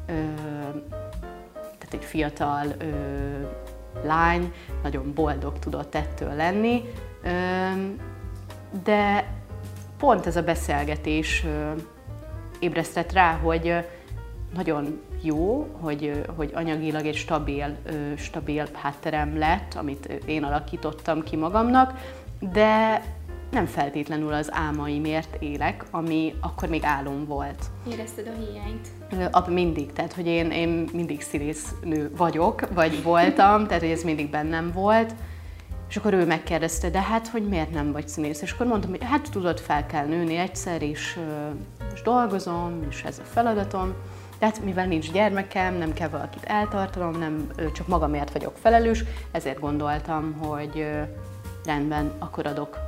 ö, 0.08 0.14
tehát 1.52 1.94
egy 1.94 2.06
fiatal 2.06 2.68
ö, 2.78 2.86
lány 4.04 4.54
nagyon 4.84 5.14
boldog 5.14 5.60
tudott 5.60 5.96
ettől 5.96 6.36
lenni, 6.36 6.82
ö, 7.24 7.30
de 8.84 9.34
pont 9.98 10.26
ez 10.26 10.36
a 10.36 10.44
beszélgetés 10.44 11.46
ébresztett 12.62 13.12
rá, 13.12 13.34
hogy 13.34 13.74
nagyon 14.54 15.02
jó, 15.22 15.68
hogy, 15.80 16.22
hogy 16.36 16.52
anyagilag 16.54 17.06
egy 17.06 17.16
stabil, 17.16 17.78
stabil 18.18 18.68
hátterem 18.74 19.38
lett, 19.38 19.74
amit 19.74 20.06
én 20.26 20.44
alakítottam 20.44 21.24
ki 21.24 21.36
magamnak, 21.36 21.94
de 22.54 23.04
nem 23.52 23.66
feltétlenül 23.66 24.34
az 24.34 24.54
álmaimért 24.54 25.36
élek, 25.40 25.86
ami 25.92 26.34
akkor 26.42 26.70
még 26.70 26.84
álom 26.84 27.26
volt. 27.26 27.66
Érezted 27.92 28.28
a 28.28 28.40
hiányt? 28.40 28.88
Ab 29.34 29.48
mindig, 29.48 29.94
tehát 29.94 30.14
hogy 30.14 30.28
én, 30.28 30.52
én 30.52 30.90
mindig 30.94 31.22
színésznő 31.22 32.12
vagyok, 32.18 32.74
vagy 32.74 33.04
voltam, 33.04 33.68
tehát 33.68 33.82
hogy 33.82 33.92
ez 33.92 34.04
mindig 34.04 34.30
bennem 34.30 34.72
volt. 34.74 35.14
És 35.92 35.98
akkor 35.98 36.14
ő 36.14 36.26
megkérdezte, 36.26 36.90
de 36.90 37.02
hát, 37.02 37.28
hogy 37.28 37.48
miért 37.48 37.72
nem 37.72 37.92
vagy 37.92 38.08
színész? 38.08 38.42
És 38.42 38.52
akkor 38.52 38.66
mondtam, 38.66 38.90
hogy 38.90 39.04
hát 39.04 39.32
tudod, 39.32 39.60
fel 39.60 39.86
kell 39.86 40.06
nőni 40.06 40.36
egyszer, 40.36 40.82
és 40.82 41.20
most 41.90 42.04
dolgozom, 42.04 42.86
és 42.90 43.04
ez 43.04 43.20
a 43.20 43.24
feladatom. 43.24 43.94
Tehát 44.40 44.64
mivel 44.64 44.86
nincs 44.86 45.12
gyermekem, 45.12 45.74
nem 45.74 45.94
kell 45.94 46.10
valakit 46.10 46.44
eltartanom, 46.44 47.20
nem 47.20 47.52
csak 47.74 47.88
magamért 47.88 48.32
vagyok 48.32 48.58
felelős, 48.58 49.04
ezért 49.32 49.60
gondoltam, 49.60 50.34
hogy 50.34 50.88
rendben, 51.66 52.12
akkor 52.20 52.46
adok 52.46 52.80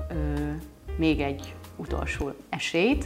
még 0.96 1.22
egy 1.22 1.54
utolsó 1.76 2.32
esélyt, 2.50 3.06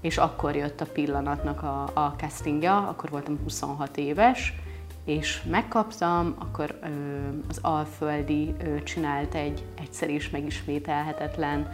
és 0.00 0.16
akkor 0.16 0.56
jött 0.56 0.80
a 0.80 0.86
pillanatnak 0.86 1.62
a, 1.62 1.82
a 1.94 2.14
castingja, 2.16 2.76
akkor 2.88 3.10
voltam 3.10 3.38
26 3.42 3.96
éves, 3.96 4.54
és 5.06 5.42
megkaptam, 5.50 6.34
akkor 6.38 6.78
az 7.48 7.58
Alföldi 7.62 8.54
csinált 8.84 9.34
egy 9.34 9.64
egyszer 9.80 10.10
is 10.10 10.30
megismételhetetlen 10.30 11.72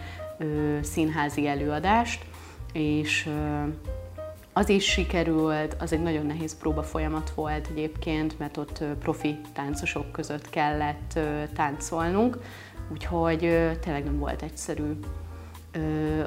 színházi 0.80 1.46
előadást, 1.46 2.24
és 2.72 3.26
ö, 3.26 3.62
az 4.52 4.68
is 4.68 4.84
sikerült, 4.84 5.76
az 5.78 5.92
egy 5.92 6.02
nagyon 6.02 6.26
nehéz 6.26 6.58
próba 6.58 6.82
folyamat 6.82 7.30
volt 7.30 7.68
egyébként, 7.70 8.38
mert 8.38 8.56
ott 8.56 8.84
profi 8.98 9.40
táncosok 9.52 10.12
között 10.12 10.50
kellett 10.50 11.18
táncolnunk, 11.54 12.38
úgyhogy 12.92 13.38
tényleg 13.80 14.04
nem 14.04 14.18
volt 14.18 14.42
egyszerű 14.42 14.98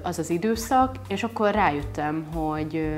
az 0.03 0.19
az 0.19 0.29
időszak, 0.29 0.95
és 1.07 1.23
akkor 1.23 1.51
rájöttem, 1.51 2.25
hogy, 2.33 2.89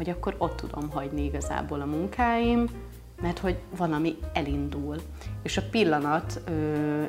hogy 0.00 0.10
akkor 0.10 0.34
ott 0.38 0.56
tudom 0.56 0.90
hagyni 0.90 1.24
igazából 1.24 1.80
a 1.80 1.84
munkáim, 1.84 2.68
mert 3.22 3.38
hogy 3.38 3.56
van, 3.76 3.92
ami 3.92 4.16
elindul. 4.32 4.96
És 5.42 5.56
a 5.56 5.62
Pillanat 5.70 6.40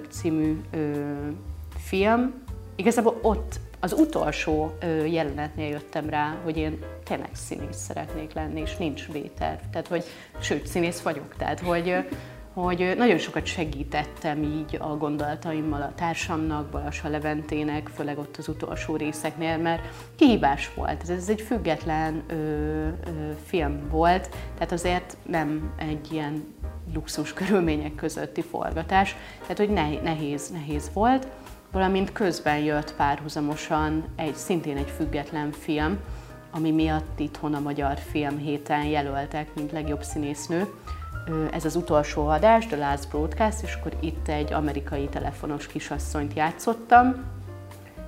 című 0.10 0.62
film 1.78 2.44
igazából 2.76 3.20
ott 3.22 3.60
az 3.80 3.94
utolsó 3.94 4.74
jelenetnél 5.06 5.68
jöttem 5.68 6.10
rá, 6.10 6.38
hogy 6.44 6.58
én 6.58 6.84
tényleg 7.04 7.30
színész 7.34 7.78
szeretnék 7.78 8.34
lenni, 8.34 8.60
és 8.60 8.78
nincs 8.78 9.12
vétel. 9.12 9.60
Tehát, 9.72 9.88
hogy, 9.88 10.04
sőt, 10.40 10.68
színész 10.68 11.02
vagyok. 11.02 11.36
Tehát, 11.38 11.60
hogy, 11.60 11.96
hogy 12.54 12.94
nagyon 12.98 13.18
sokat 13.18 13.46
segítettem 13.46 14.44
így 14.44 14.78
a 14.80 14.98
gondolataimmal 14.98 15.82
a 15.82 15.94
társamnak, 15.96 16.70
Balassa 16.70 17.10
Leventének, 17.10 17.88
főleg 17.88 18.18
ott 18.18 18.38
az 18.38 18.48
utolsó 18.48 18.96
részeknél, 18.96 19.58
mert 19.58 19.88
kihívás 20.16 20.74
volt. 20.74 21.10
Ez 21.10 21.30
egy 21.30 21.42
független 21.42 22.24
ö, 22.28 22.34
ö, 22.34 22.88
film 23.46 23.90
volt, 23.90 24.30
tehát 24.54 24.72
azért 24.72 25.18
nem 25.26 25.74
egy 25.78 26.12
ilyen 26.12 26.44
luxus 26.94 27.34
körülmények 27.34 27.96
közötti 27.96 28.42
forgatás, 28.42 29.16
tehát 29.42 29.58
hogy 29.58 29.70
nehéz, 30.04 30.50
nehéz 30.50 30.92
volt 30.94 31.28
valamint 31.72 32.12
közben 32.12 32.58
jött 32.58 32.96
párhuzamosan 32.96 34.04
egy 34.16 34.36
szintén 34.36 34.78
egy 34.78 34.90
független 34.98 35.52
film, 35.52 36.00
ami 36.52 36.72
miatt 36.72 37.20
itthon 37.20 37.54
a 37.54 37.60
Magyar 37.60 37.98
Film 37.98 38.38
héten 38.38 38.84
jelöltek, 38.86 39.54
mint 39.56 39.72
legjobb 39.72 40.04
színésznő. 40.04 40.68
Ez 41.52 41.66
az 41.66 41.76
utolsó 41.76 42.28
adás, 42.28 42.68
The 42.68 42.78
Last 42.78 43.10
Broadcast, 43.10 43.64
és 43.64 43.76
akkor 43.80 43.94
itt 44.00 44.28
egy 44.28 44.54
amerikai 44.54 45.08
telefonos 45.08 45.68
kisasszonyt 45.68 46.34
játszottam, 46.34 47.24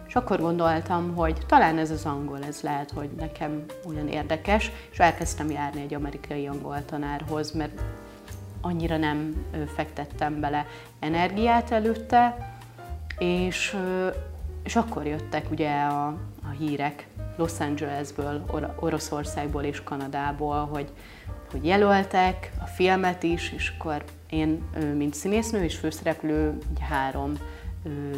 és 0.08 0.15
akkor 0.15 0.39
gondoltam, 0.39 1.15
hogy 1.15 1.38
talán 1.48 1.77
ez 1.77 1.91
az 1.91 2.05
angol, 2.05 2.43
ez 2.48 2.62
lehet, 2.62 2.91
hogy 2.91 3.10
nekem 3.17 3.65
olyan 3.88 4.08
érdekes, 4.08 4.72
és 4.91 5.00
elkezdtem 5.00 5.51
járni 5.51 5.82
egy 5.82 5.93
amerikai 5.93 6.48
angol 6.48 6.86
tanárhoz, 6.86 7.51
mert 7.51 7.82
annyira 8.62 8.98
nem 8.98 9.46
fektettem 9.75 10.39
bele 10.39 10.65
energiát 11.00 11.72
előtte, 11.72 12.55
és, 13.17 13.77
és 14.63 14.75
akkor 14.75 15.05
jöttek 15.05 15.51
ugye 15.51 15.82
a, 15.82 16.08
a 16.43 16.50
hírek 16.58 17.08
Los 17.36 17.60
Angelesből, 17.60 18.43
Or- 18.51 18.72
Oroszországból 18.79 19.63
és 19.63 19.84
Kanadából, 19.84 20.65
hogy, 20.65 20.91
hogy 21.53 21.65
jelöltek 21.65 22.51
a 22.62 22.65
filmet 22.65 23.24
is, 23.24 23.51
és 23.51 23.74
akkor 23.77 24.03
én, 24.29 24.63
mint 24.95 25.13
színésznő 25.13 25.63
és 25.63 25.75
főszereplő, 25.75 26.57
három 26.79 27.33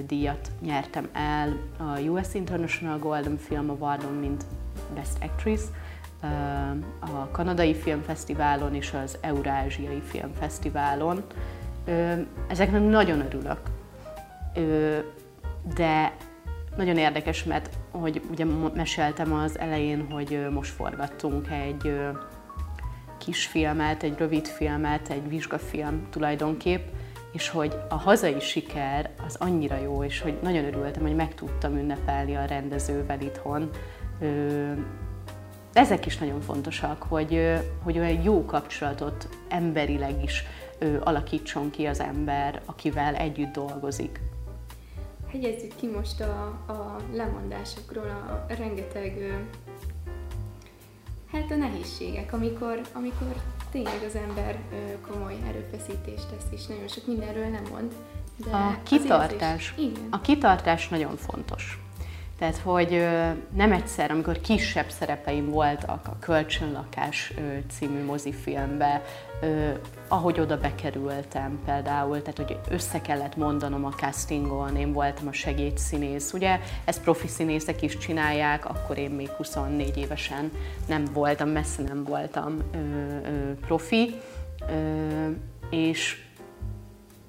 díjat 0.07 0.51
nyertem 0.61 1.09
el 1.13 1.57
a 1.77 1.99
US 1.99 2.33
International 2.33 2.97
Golden 2.97 3.37
Film 3.37 3.69
Awardon, 3.69 4.13
mint 4.13 4.45
Best 4.93 5.17
Actress, 5.21 5.61
a 6.99 7.27
Kanadai 7.31 7.75
Filmfesztiválon 7.75 8.75
és 8.75 8.93
az 9.03 9.17
Eurázsiai 9.21 10.01
Filmfesztiválon. 10.05 11.23
Ezeknek 12.47 12.89
nagyon 12.89 13.19
örülök, 13.19 13.59
de 15.75 16.15
nagyon 16.77 16.97
érdekes, 16.97 17.43
mert 17.43 17.69
hogy 17.91 18.21
ugye 18.31 18.45
meséltem 18.75 19.33
az 19.33 19.59
elején, 19.59 20.07
hogy 20.11 20.47
most 20.51 20.71
forgattunk 20.71 21.47
egy 21.49 21.99
kisfilmet, 23.17 24.03
egy 24.03 24.17
rövid 24.17 24.47
filmet, 24.47 25.09
egy 25.09 25.29
vizsgafilm 25.29 26.07
tulajdonképp, 26.09 26.87
és 27.31 27.49
hogy 27.49 27.75
a 27.89 27.95
hazai 27.95 28.39
siker 28.39 29.09
az 29.25 29.35
annyira 29.35 29.77
jó, 29.77 30.03
és 30.03 30.21
hogy 30.21 30.37
nagyon 30.41 30.65
örültem, 30.65 31.01
hogy 31.01 31.15
meg 31.15 31.35
tudtam 31.35 31.77
ünnepelni 31.77 32.35
a 32.35 32.45
rendezővel 32.45 33.21
itthon. 33.21 33.69
Ezek 35.73 36.05
is 36.05 36.17
nagyon 36.17 36.41
fontosak, 36.41 37.03
hogy, 37.03 37.59
hogy 37.83 37.97
olyan 37.99 38.21
jó 38.21 38.45
kapcsolatot 38.45 39.29
emberileg 39.49 40.23
is 40.23 40.43
alakítson 40.99 41.69
ki 41.69 41.85
az 41.85 41.99
ember, 41.99 42.61
akivel 42.65 43.15
együtt 43.15 43.53
dolgozik 43.53 44.19
hegyezzük 45.35 45.75
ki 45.75 45.87
most 45.87 46.21
a, 46.21 46.45
a 46.67 46.95
lemondásokról 47.13 48.09
a, 48.09 48.53
rengeteg 48.53 49.37
hát 51.35 51.51
a 51.51 51.55
nehézségek, 51.55 52.33
amikor, 52.33 52.81
amikor 52.93 53.35
tényleg 53.71 54.03
az 54.07 54.15
ember 54.15 54.59
komoly 55.11 55.35
erőfeszítést 55.47 56.27
tesz, 56.27 56.45
és 56.51 56.65
nagyon 56.65 56.87
sok 56.87 57.07
mindenről 57.07 57.47
nem 57.47 57.63
mond. 57.71 57.93
De 58.37 58.49
a 58.51 58.79
kitartás. 58.83 59.73
Is, 59.77 59.83
igen. 59.83 60.07
A 60.09 60.21
kitartás 60.21 60.87
nagyon 60.87 61.15
fontos. 61.15 61.84
Tehát, 62.39 62.57
hogy 62.57 63.07
nem 63.53 63.71
egyszer, 63.71 64.11
amikor 64.11 64.41
kisebb 64.41 64.89
szerepeim 64.89 65.49
voltak 65.49 66.07
a 66.07 66.17
Kölcsönlakás 66.19 67.33
című 67.71 68.03
mozifilmbe, 68.03 69.01
ahogy 70.07 70.39
oda 70.39 70.57
bekerültem 70.57 71.59
például, 71.65 72.21
tehát 72.21 72.37
hogy 72.37 72.59
össze 72.69 73.01
kellett 73.01 73.35
mondanom 73.35 73.85
a 73.85 73.89
castingon, 73.89 74.75
én 74.75 74.93
voltam 74.93 75.27
a 75.27 75.31
segédszínész, 75.31 76.33
ugye 76.33 76.59
ezt 76.85 77.01
profi 77.01 77.27
színészek 77.27 77.81
is 77.81 77.97
csinálják, 77.97 78.69
akkor 78.69 78.97
én 78.97 79.11
még 79.11 79.29
24 79.29 79.97
évesen 79.97 80.51
nem 80.87 81.05
voltam, 81.13 81.49
messze 81.49 81.81
nem 81.81 82.03
voltam 82.03 82.57
profi, 83.67 84.15
és 85.69 86.23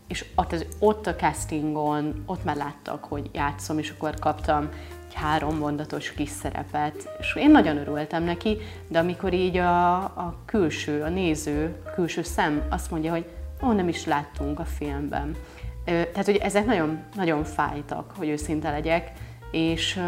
és 0.07 0.25
ott, 0.35 0.53
az, 0.53 0.67
ott 0.79 1.07
a 1.07 1.15
castingon, 1.15 2.23
ott 2.27 2.45
már 2.45 2.57
láttak, 2.57 3.05
hogy 3.05 3.31
játszom, 3.33 3.79
és 3.79 3.91
akkor 3.91 4.15
kaptam 4.15 4.69
három 5.17 5.57
mondatos 5.57 6.13
kis 6.13 6.29
szerepet, 6.29 7.09
és 7.19 7.37
én 7.37 7.51
nagyon 7.51 7.77
örültem 7.77 8.23
neki, 8.23 8.59
de 8.89 8.99
amikor 8.99 9.33
így 9.33 9.57
a, 9.57 9.97
a 9.97 10.37
külső, 10.45 11.03
a 11.03 11.09
néző, 11.09 11.77
külső 11.95 12.23
szem 12.23 12.63
azt 12.69 12.91
mondja, 12.91 13.11
hogy 13.11 13.25
ó, 13.63 13.73
nem 13.73 13.89
is 13.89 14.05
láttunk 14.05 14.59
a 14.59 14.65
filmben. 14.65 15.37
Tehát, 15.85 16.25
hogy 16.25 16.37
ezek 16.37 16.67
nagyon, 16.67 16.99
nagyon 17.15 17.45
fájtak, 17.45 18.13
hogy 18.17 18.29
őszinte 18.29 18.71
legyek, 18.71 19.13
és, 19.51 20.01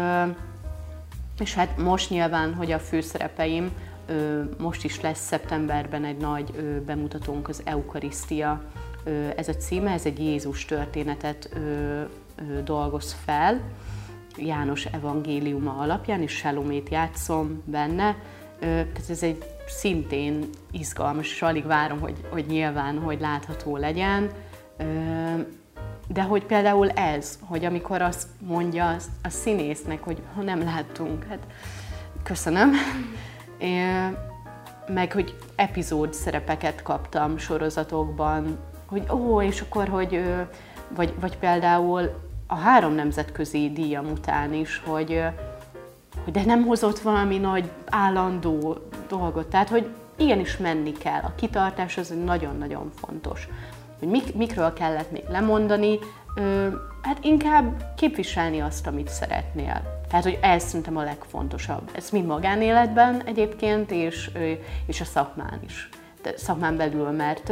és 1.39 1.53
hát 1.53 1.77
most 1.77 2.09
nyilván, 2.09 2.53
hogy 2.53 2.71
a 2.71 2.79
főszerepeim, 2.79 3.71
most 4.57 4.83
is 4.83 5.01
lesz 5.01 5.25
szeptemberben 5.25 6.05
egy 6.05 6.17
nagy 6.17 6.51
bemutatónk 6.85 7.47
az 7.47 7.61
Eukarisztia, 7.65 8.61
ez 9.35 9.47
a 9.47 9.55
címe, 9.55 9.91
ez 9.91 10.05
egy 10.05 10.19
Jézus 10.19 10.65
történetet 10.65 11.49
dolgoz 12.63 13.15
fel, 13.25 13.61
János 14.45 14.85
evangéliuma 14.85 15.77
alapján, 15.77 16.21
és 16.21 16.35
Salomét 16.35 16.89
játszom 16.89 17.63
benne. 17.65 18.15
Tehát 18.59 19.09
ez 19.09 19.23
egy 19.23 19.43
szintén 19.67 20.49
izgalmas, 20.71 21.31
és 21.31 21.41
alig 21.41 21.65
várom, 21.65 21.99
hogy, 21.99 22.15
hogy 22.29 22.45
nyilván, 22.45 22.99
hogy 22.99 23.19
látható 23.19 23.77
legyen. 23.77 24.29
De 26.07 26.21
hogy 26.21 26.45
például 26.45 26.89
ez, 26.89 27.39
hogy 27.41 27.65
amikor 27.65 28.01
azt 28.01 28.27
mondja 28.39 28.95
a 29.23 29.29
színésznek, 29.29 30.03
hogy 30.03 30.21
ha 30.35 30.41
nem 30.41 30.63
láttunk, 30.63 31.23
hát 31.23 31.47
köszönöm. 32.23 32.71
Meg, 34.87 35.11
hogy 35.11 35.35
epizód 35.55 36.13
szerepeket 36.13 36.81
kaptam 36.81 37.37
sorozatokban, 37.37 38.57
hogy 38.85 39.03
ó, 39.11 39.41
és 39.41 39.61
akkor, 39.61 39.87
hogy 39.87 40.23
vagy, 40.95 41.13
vagy 41.19 41.37
például 41.37 42.28
a 42.51 42.55
három 42.55 42.93
nemzetközi 42.93 43.71
díjam 43.71 44.11
után 44.11 44.53
is, 44.53 44.81
hogy, 44.85 45.23
hogy 46.23 46.33
de 46.33 46.45
nem 46.45 46.65
hozott 46.65 46.99
valami 46.99 47.37
nagy 47.37 47.69
állandó 47.85 48.77
dolgot. 49.07 49.47
Tehát, 49.47 49.69
hogy 49.69 49.89
igenis 50.17 50.57
menni 50.57 50.91
kell. 50.91 51.21
A 51.21 51.35
kitartás 51.35 51.97
az 51.97 52.13
nagyon-nagyon 52.25 52.91
fontos. 52.95 53.47
Hogy 53.99 54.07
mik, 54.07 54.35
mikről 54.35 54.73
kellett 54.73 55.11
még 55.11 55.23
lemondani, 55.29 55.99
ö, 56.35 56.67
hát 57.01 57.17
inkább 57.21 57.83
képviselni 57.95 58.59
azt, 58.59 58.87
amit 58.87 59.09
szeretnél. 59.09 59.81
Tehát, 60.07 60.23
hogy 60.23 60.39
ez 60.41 60.63
szerintem 60.63 60.97
a 60.97 61.03
legfontosabb. 61.03 61.91
Ez 61.95 62.09
mind 62.09 62.25
magánéletben 62.25 63.21
egyébként, 63.25 63.91
és, 63.91 64.31
és 64.85 65.01
a 65.01 65.05
szakmán 65.05 65.59
is. 65.65 65.89
De 66.21 66.33
szakmán 66.37 66.77
belül, 66.77 67.09
mert 67.09 67.51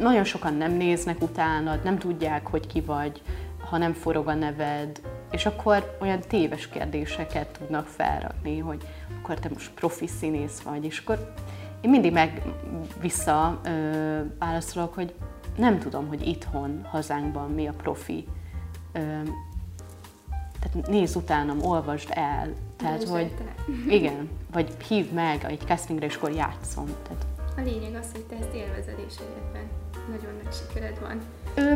nagyon 0.00 0.24
sokan 0.24 0.54
nem 0.54 0.72
néznek 0.72 1.22
utánad, 1.22 1.82
nem 1.82 1.98
tudják, 1.98 2.46
hogy 2.46 2.66
ki 2.66 2.80
vagy, 2.80 3.22
ha 3.70 3.78
nem 3.78 3.92
forog 3.92 4.28
a 4.28 4.34
neved, 4.34 5.00
és 5.30 5.46
akkor 5.46 5.96
olyan 6.00 6.20
téves 6.20 6.68
kérdéseket 6.68 7.58
tudnak 7.58 7.86
felrakni, 7.86 8.58
hogy 8.58 8.86
akkor 9.18 9.38
te 9.38 9.48
most 9.52 9.70
profi 9.70 10.06
színész 10.06 10.60
vagy, 10.60 10.84
és 10.84 10.98
akkor 10.98 11.32
én 11.80 11.90
mindig 11.90 12.12
meg 12.12 12.42
vissza 13.00 13.60
ö, 13.64 14.20
válaszolok, 14.38 14.94
hogy 14.94 15.14
nem 15.56 15.78
tudom, 15.78 16.08
hogy 16.08 16.26
itthon, 16.26 16.84
hazánkban 16.90 17.50
mi 17.50 17.66
a 17.66 17.72
profi. 17.72 18.26
Ö, 18.92 19.00
tehát 20.60 20.88
nézz 20.88 21.16
utánam, 21.16 21.64
olvasd 21.64 22.08
el. 22.10 22.52
Tehát, 22.76 23.04
hogy 23.04 23.34
igen, 23.88 24.28
vagy 24.52 24.76
hívd 24.88 25.12
meg 25.12 25.44
egy 25.44 25.60
castingre, 25.66 26.06
és 26.06 26.16
akkor 26.16 26.30
játszom. 26.30 26.86
Tehát, 27.02 27.26
a 27.56 27.60
lényeg 27.60 27.94
az, 27.94 28.12
hogy 28.12 28.24
te 28.24 28.36
ezt 28.36 28.54
élvezed 28.54 28.98
és 29.08 29.14
egyetlen 29.16 29.68
nagyon 30.10 30.40
nagy 30.42 30.52
sikered 30.52 30.98
van. 31.00 31.20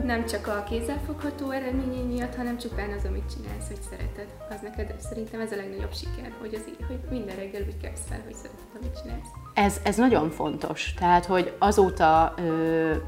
Nem 0.05 0.27
csak 0.27 0.47
a 0.47 0.65
kézzelfogható 0.69 1.51
eredményei 1.51 2.03
miatt, 2.03 2.35
hanem 2.35 2.59
csupán 2.59 2.91
az, 2.91 3.05
amit 3.05 3.33
csinálsz, 3.35 3.67
hogy 3.67 3.81
szereted. 3.91 4.27
Az 4.51 4.61
neked 4.63 5.01
szerintem 5.01 5.41
ez 5.41 5.53
a 5.53 5.57
legnagyobb 5.57 5.95
siker, 5.95 6.33
hogy, 6.41 6.55
az, 6.55 6.65
hogy 6.87 6.99
minden 7.11 7.37
reggel 7.37 7.63
úgy 7.63 7.81
kelsz 7.83 8.07
fel, 8.09 8.21
hogy 8.25 8.35
szereted, 8.35 8.67
amit 8.79 9.01
csinálsz. 9.03 9.29
Ez, 9.55 9.81
ez 9.85 9.97
nagyon 9.97 10.31
fontos. 10.31 10.95
Tehát, 10.95 11.25
hogy 11.25 11.55
azóta, 11.59 12.35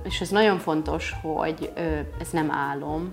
és 0.02 0.20
ez 0.20 0.28
nagyon 0.28 0.58
fontos, 0.58 1.14
hogy 1.22 1.72
ez 2.20 2.30
nem 2.30 2.50
álom, 2.50 3.10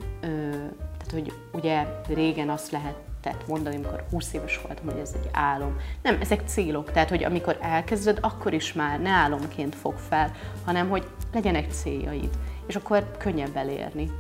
hogy 1.16 1.34
ugye 1.54 1.86
régen 2.08 2.50
azt 2.50 2.72
lehet 2.72 2.96
lehetett 3.26 3.48
mondani, 3.48 3.76
amikor 3.76 4.04
20 4.10 4.34
éves 4.34 4.62
voltam, 4.62 4.86
hogy 4.86 5.00
ez 5.00 5.16
egy 5.22 5.30
álom. 5.32 5.78
Nem, 6.02 6.18
ezek 6.22 6.42
célok. 6.48 6.92
Tehát, 6.92 7.10
hogy 7.10 7.24
amikor 7.24 7.58
elkezded, 7.62 8.18
akkor 8.22 8.54
is 8.54 8.74
már 8.74 9.02
ne 9.02 9.10
álomként 9.10 9.76
fog 9.76 9.94
fel, 9.94 10.32
hanem 10.66 10.90
hogy 10.90 11.08
legyenek 11.34 11.72
céljaid. 11.72 12.30
És 12.68 12.76
akkor 12.76 13.12
könnyebb 13.18 13.56
elérni. 13.56 14.12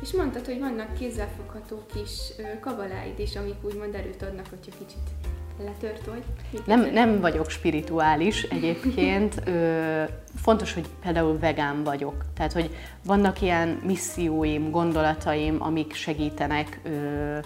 És 0.00 0.12
mondtad, 0.12 0.46
hogy 0.46 0.58
vannak 0.58 0.94
kézzelfogható 0.94 1.82
kis 1.94 2.32
kabaláid 2.60 3.18
is, 3.18 3.36
amik 3.36 3.64
úgymond 3.64 3.94
erőt 3.94 4.22
adnak, 4.22 4.46
hogyha 4.50 4.78
kicsit 4.78 5.31
letört 5.58 6.06
vagy. 6.06 6.22
Nem, 6.66 6.90
nem 6.92 7.20
vagyok 7.20 7.50
spirituális 7.50 8.42
egyébként. 8.42 9.42
Ö, 9.44 10.02
fontos, 10.34 10.74
hogy 10.74 10.86
például 11.02 11.38
vegán 11.38 11.84
vagyok. 11.84 12.24
Tehát, 12.34 12.52
hogy 12.52 12.76
vannak 13.04 13.40
ilyen 13.40 13.80
misszióim, 13.84 14.70
gondolataim, 14.70 15.62
amik 15.62 15.94
segítenek 15.94 16.80
ö, 16.82 17.38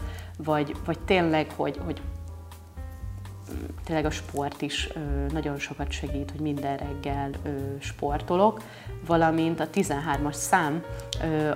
vagy, 0.45 0.75
vagy 0.85 0.99
tényleg, 0.99 1.51
hogy, 1.57 1.81
hogy 1.85 2.01
tényleg 3.85 4.05
a 4.05 4.11
sport 4.11 4.63
is 4.63 4.89
ö, 4.95 4.99
nagyon 5.33 5.59
sokat 5.59 5.91
segít, 5.91 6.31
hogy 6.31 6.41
minden 6.41 6.77
reggel 6.77 7.31
ö, 7.43 7.51
sportolok, 7.79 8.63
valamint 9.07 9.61
a 9.61 9.69
13-as 9.75 10.33
szám, 10.33 10.83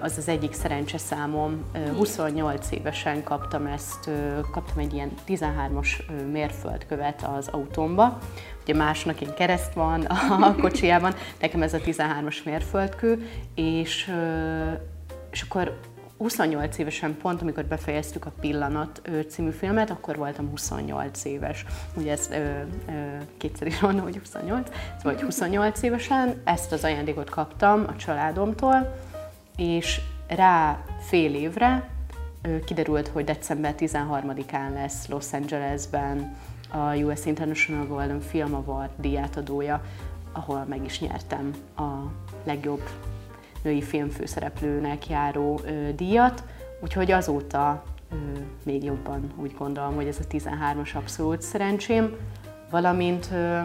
az 0.01 0.15
az 0.17 0.29
egyik 0.29 0.53
szerencse 0.53 0.99
számom, 0.99 1.65
ö, 1.73 1.93
28 1.93 2.71
évesen 2.71 3.23
kaptam 3.23 3.67
ezt, 3.67 4.11
kaptam 4.53 4.79
egy 4.79 4.93
ilyen 4.93 5.11
13-as 5.27 5.89
mérföldkövet 6.33 7.23
az 7.39 7.49
autómba, 7.49 8.19
ugye 8.63 8.75
másnak 8.75 9.21
én 9.21 9.35
kereszt 9.35 9.73
van 9.73 10.01
a 10.05 10.55
kocsijában, 10.63 11.15
nekem 11.41 11.63
ez 11.63 11.75
a 11.75 11.79
13-as 11.79 12.45
mérföldkő, 12.45 13.29
és, 13.55 14.15
és 15.31 15.43
akkor 15.43 15.79
28 16.21 16.79
évesen 16.79 17.17
pont, 17.17 17.43
amikor 17.43 17.65
befejeztük 17.65 18.27
a 18.27 18.33
Pillanat 18.41 19.01
ö, 19.05 19.21
című 19.21 19.51
filmet, 19.51 19.91
akkor 19.91 20.17
voltam 20.17 20.49
28 20.49 21.25
éves. 21.25 21.65
Ugye 21.97 22.13
ezt 22.13 22.33
ö, 22.33 22.37
ö, 22.37 23.17
kétszer 23.37 23.67
is 23.67 23.81
mondom, 23.81 24.03
hogy 24.03 24.19
28, 24.19 24.69
vagy 25.03 25.21
28 25.21 25.83
évesen 25.83 26.41
ezt 26.45 26.73
az 26.73 26.85
ajándékot 26.85 27.31
kaptam 27.31 27.85
a 27.87 27.97
családomtól, 27.97 28.97
és 29.57 30.01
rá 30.27 30.85
fél 31.01 31.35
évre 31.35 31.89
ö, 32.43 32.59
kiderült, 32.65 33.09
hogy 33.09 33.25
december 33.25 33.75
13-án 33.79 34.73
lesz 34.75 35.07
Los 35.07 35.33
Angelesben 35.33 36.37
a 36.71 36.95
US 36.95 37.25
International 37.25 37.87
Golden 37.87 38.21
Film 38.21 38.55
Award 38.55 38.91
díjátadója, 38.97 39.83
ahol 40.33 40.65
meg 40.69 40.85
is 40.85 41.01
nyertem 41.01 41.55
a 41.77 41.91
legjobb 42.45 42.83
női 43.62 43.83
filmfőszereplőnek 43.83 45.09
járó 45.09 45.61
ö, 45.64 45.92
díjat, 45.94 46.44
úgyhogy 46.81 47.11
azóta 47.11 47.83
ö, 48.12 48.14
még 48.64 48.85
jobban 48.85 49.33
úgy 49.37 49.55
gondolom, 49.59 49.94
hogy 49.94 50.07
ez 50.07 50.18
a 50.20 50.27
13-as 50.31 50.94
abszolút 50.94 51.42
szerencsém, 51.42 52.16
valamint 52.70 53.29
ö, 53.33 53.61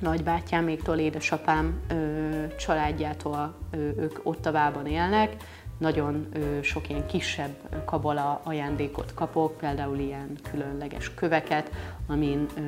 nagybátyáméktól, 0.00 0.98
édesapám 0.98 1.80
ö, 1.88 2.46
családjától 2.56 3.54
ö, 3.70 3.76
ők 3.76 4.18
Ottavában 4.22 4.86
élnek, 4.86 5.36
nagyon 5.78 6.26
ö, 6.32 6.62
sok 6.62 6.88
ilyen 6.88 7.06
kisebb 7.06 7.84
kabala 7.84 8.40
ajándékot 8.44 9.14
kapok, 9.14 9.56
például 9.56 9.98
ilyen 9.98 10.38
különleges 10.50 11.14
köveket, 11.14 11.70
amin 12.06 12.46
ö, 12.56 12.60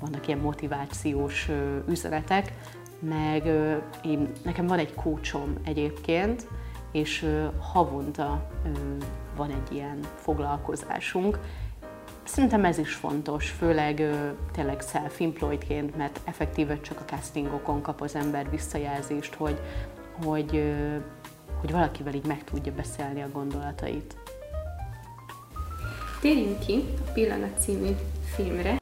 vannak 0.00 0.26
ilyen 0.26 0.38
motivációs 0.38 1.48
ö, 1.48 1.76
üzenetek, 1.90 2.52
meg 3.08 3.46
én, 4.04 4.32
nekem 4.44 4.66
van 4.66 4.78
egy 4.78 4.94
kócsom 4.94 5.54
egyébként, 5.64 6.46
és 6.92 7.26
havonta 7.58 8.50
van 9.36 9.50
egy 9.50 9.74
ilyen 9.74 9.98
foglalkozásunk. 10.14 11.38
Szerintem 12.24 12.64
ez 12.64 12.78
is 12.78 12.94
fontos, 12.94 13.50
főleg 13.50 14.02
tényleg 14.52 14.80
self-employedként, 14.80 15.96
mert 15.96 16.20
effektíve 16.24 16.80
csak 16.80 17.00
a 17.00 17.04
castingokon 17.04 17.82
kap 17.82 18.00
az 18.00 18.14
ember 18.14 18.50
visszajelzést, 18.50 19.34
hogy, 19.34 19.60
hogy, 20.24 20.74
hogy 21.60 21.70
valakivel 21.70 22.14
így 22.14 22.26
meg 22.26 22.44
tudja 22.44 22.72
beszélni 22.72 23.22
a 23.22 23.28
gondolatait. 23.32 24.16
Térjünk 26.20 26.58
ki 26.58 26.84
a 27.06 27.10
Pillanat 27.12 27.60
című 27.60 27.90
filmre. 28.34 28.81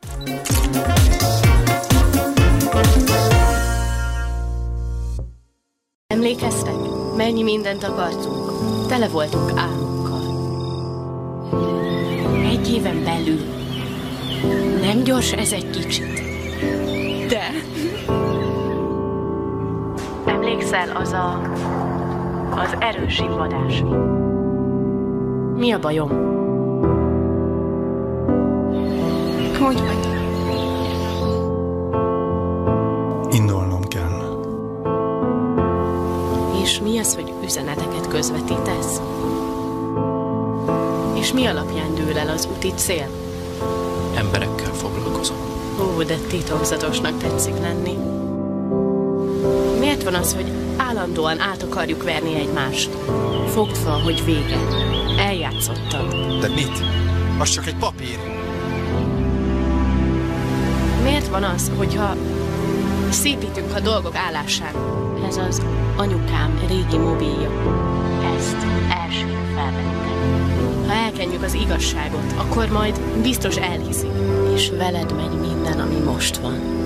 Mennyi 7.40 7.52
mindent 7.52 7.84
akartunk? 7.84 8.52
Tele 8.88 9.08
voltunk 9.08 9.50
álmokkal. 9.56 10.22
Egy 12.50 12.72
éven 12.72 13.04
belül. 13.04 13.40
Nem 14.80 15.02
gyors 15.02 15.32
ez 15.32 15.52
egy 15.52 15.70
kicsit. 15.70 16.22
De... 17.28 17.50
Emlékszel 20.24 20.96
az 20.96 21.12
a... 21.12 21.40
az 22.50 22.76
erős 22.78 23.18
invadás? 23.18 23.82
Mi 25.56 25.72
a 25.72 25.78
bajom? 25.78 26.08
Hogy 29.58 29.80
vagy? 29.80 30.09
Üzeneteket 37.50 38.08
közvetítesz? 38.08 39.00
És 41.14 41.32
mi 41.32 41.46
alapján 41.46 41.94
dől 41.94 42.18
el 42.18 42.28
az 42.28 42.48
úti 42.54 42.72
cél? 42.74 43.08
Emberekkel 44.16 44.72
foglalkozom. 44.72 45.36
Ó, 45.80 46.02
de 46.02 46.16
titokzatosnak 46.28 47.18
tetszik 47.18 47.58
lenni. 47.60 47.98
Miért 49.78 50.02
van 50.02 50.14
az, 50.14 50.34
hogy 50.34 50.52
állandóan 50.76 51.40
át 51.40 51.62
akarjuk 51.62 52.02
verni 52.02 52.34
egymást? 52.34 52.90
Fogd 53.46 53.76
fel, 53.76 53.98
hogy 53.98 54.24
vége. 54.24 54.58
Eljátszottad. 55.18 56.14
De 56.40 56.48
mit? 56.48 56.82
Az 57.38 57.48
csak 57.48 57.66
egy 57.66 57.76
papír. 57.76 58.18
Miért 61.02 61.28
van 61.28 61.42
az, 61.42 61.70
hogyha 61.76 62.16
szépítünk 63.08 63.74
a 63.74 63.80
dolgok 63.80 64.14
állásán? 64.14 64.74
Ez 65.28 65.36
az 65.36 65.62
anyukám 66.00 66.58
régi 66.68 66.98
mobilja. 66.98 67.50
Ezt 68.36 68.56
első 68.90 69.26
felvettem. 69.54 70.84
Ha 70.86 70.92
elkenjük 70.92 71.42
az 71.42 71.54
igazságot, 71.54 72.32
akkor 72.36 72.68
majd 72.68 73.00
biztos 73.22 73.56
elhiszik. 73.56 74.10
És 74.54 74.70
veled 74.70 75.14
megy 75.16 75.40
minden, 75.40 75.80
ami 75.80 75.98
most 75.98 76.36
van. 76.36 76.78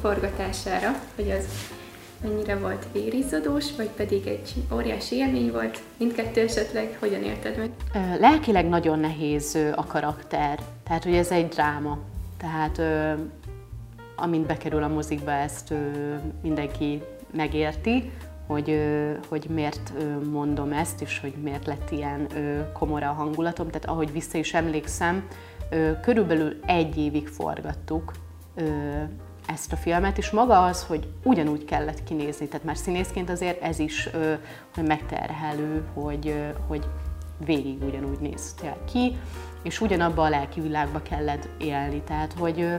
Forgatására, 0.00 0.94
hogy 1.14 1.30
az 1.30 1.44
mennyire 2.22 2.56
volt 2.56 2.86
vérizadós, 2.92 3.76
vagy 3.76 3.88
pedig 3.88 4.26
egy 4.26 4.54
óriási 4.74 5.16
élmény 5.16 5.52
volt? 5.52 5.78
Mindkettő 5.96 6.40
esetleg 6.40 6.96
hogyan 7.00 7.22
élted 7.22 7.56
meg? 7.56 7.70
Lelkileg 8.20 8.68
nagyon 8.68 8.98
nehéz 8.98 9.58
a 9.74 9.86
karakter, 9.86 10.58
tehát 10.84 11.04
hogy 11.04 11.14
ez 11.14 11.30
egy 11.30 11.48
dráma. 11.48 11.98
Tehát 12.36 12.80
amint 14.16 14.46
bekerül 14.46 14.82
a 14.82 14.88
mozikba, 14.88 15.30
ezt 15.30 15.74
mindenki 16.42 17.02
megérti, 17.30 18.10
hogy, 18.46 18.80
hogy 19.28 19.46
miért 19.48 19.92
mondom 20.30 20.72
ezt, 20.72 21.02
és 21.02 21.18
hogy 21.20 21.34
miért 21.42 21.66
lett 21.66 21.90
ilyen 21.90 22.26
komora 22.72 23.08
a 23.08 23.12
hangulatom. 23.12 23.66
Tehát 23.66 23.84
ahogy 23.84 24.12
vissza 24.12 24.38
is 24.38 24.54
emlékszem, 24.54 25.28
körülbelül 26.00 26.56
egy 26.66 26.96
évig 26.96 27.28
forgattuk, 27.28 28.12
ezt 29.46 29.72
a 29.72 29.76
filmet, 29.76 30.18
és 30.18 30.30
maga 30.30 30.64
az, 30.64 30.84
hogy 30.84 31.08
ugyanúgy 31.22 31.64
kellett 31.64 32.04
kinézni, 32.04 32.48
tehát 32.48 32.66
már 32.66 32.76
színészként 32.76 33.30
azért 33.30 33.62
ez 33.62 33.78
is 33.78 34.08
ö, 34.12 34.34
megterhelő, 34.82 35.84
hogy, 35.94 36.28
ö, 36.28 36.48
hogy 36.66 36.86
végig 37.44 37.82
ugyanúgy 37.82 38.18
néztél 38.18 38.76
ki, 38.92 39.16
és 39.62 39.80
ugyanabba 39.80 40.22
a 40.22 40.28
lelki 40.28 40.60
világba 40.60 41.02
kellett 41.02 41.48
élni. 41.58 42.00
Tehát, 42.00 42.32
hogy 42.38 42.60
ö, 42.60 42.74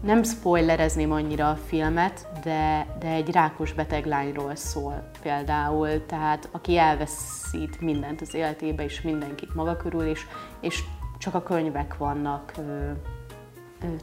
nem 0.00 0.22
spoilerezném 0.22 1.12
annyira 1.12 1.50
a 1.50 1.58
filmet, 1.66 2.26
de, 2.42 2.86
de 2.98 3.08
egy 3.08 3.30
rákos 3.30 3.72
beteg 3.72 4.06
lányról 4.06 4.54
szól 4.54 5.10
például, 5.22 6.06
tehát 6.06 6.48
aki 6.50 6.78
elveszít 6.78 7.80
mindent 7.80 8.20
az 8.20 8.34
életébe, 8.34 8.84
és 8.84 9.00
mindenkit 9.00 9.54
maga 9.54 9.76
körül, 9.76 10.06
és, 10.06 10.26
és 10.60 10.82
csak 11.18 11.34
a 11.34 11.42
könyvek 11.42 11.96
vannak 11.96 12.52
ö, 12.58 12.90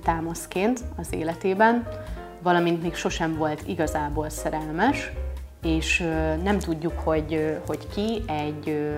támaszként 0.03 0.83
az 0.95 1.13
életében, 1.13 1.87
valamint 2.41 2.81
még 2.81 2.95
sosem 2.95 3.37
volt 3.37 3.67
igazából 3.67 4.29
szerelmes, 4.29 5.11
és 5.61 5.99
nem 6.43 6.59
tudjuk, 6.59 6.99
hogy, 6.99 7.59
hogy 7.65 7.87
ki 7.93 8.23
egy 8.27 8.91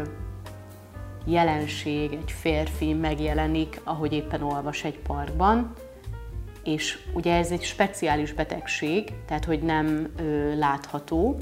jelenség, 1.26 2.12
egy 2.14 2.32
férfi 2.32 2.94
megjelenik, 2.94 3.82
ahogy 3.84 4.14
éppen 4.14 4.42
olvas 4.42 4.84
egy 4.84 5.00
parkban, 5.00 5.74
és 6.64 6.98
ugye 7.14 7.36
ez 7.36 7.52
egy 7.52 7.64
speciális 7.64 8.34
betegség, 8.34 9.14
tehát 9.26 9.46
hogy 9.46 9.62
nem 9.62 10.08
ö, 10.18 10.56
látható. 10.58 11.38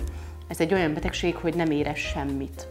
Ez 0.47 0.59
egy 0.59 0.73
olyan 0.73 0.93
betegség, 0.93 1.35
hogy 1.35 1.55
nem 1.55 1.71
érez 1.71 1.97
semmit. 1.97 2.67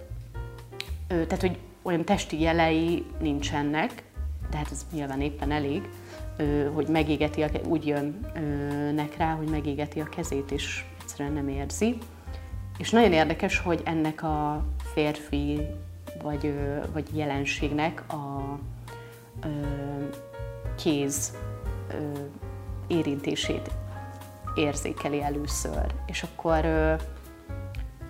Ö, 1.09 1.27
tehát, 1.27 1.41
hogy 1.41 1.59
olyan 1.83 2.05
testi 2.05 2.41
jelei 2.41 3.05
nincsenek, 3.21 4.03
de 4.51 4.57
hát 4.57 4.71
ez 4.71 4.87
nyilván 4.93 5.21
éppen 5.21 5.51
elég, 5.51 5.89
hogy 6.75 6.87
megégeti, 6.88 7.42
a, 7.42 7.49
úgy 7.66 7.87
jönnek 7.87 9.16
rá, 9.16 9.35
hogy 9.35 9.49
megégeti 9.49 10.01
a 10.01 10.09
kezét, 10.09 10.51
és 10.51 10.85
egyszerűen 11.01 11.35
nem 11.35 11.49
érzi. 11.49 11.99
És 12.79 12.90
nagyon 12.90 13.12
érdekes, 13.12 13.59
hogy 13.59 13.81
ennek 13.85 14.22
a 14.22 14.64
férfi 14.94 15.61
vagy, 16.22 16.55
vagy 16.92 17.16
jelenségnek 17.16 18.12
a 18.12 18.59
ö, 19.44 19.49
kéz 20.77 21.37
ö, 21.90 22.18
érintését 22.87 23.70
érzékeli 24.55 25.22
először, 25.22 25.87
és 26.07 26.22
akkor 26.22 26.64
ö, 26.64 26.94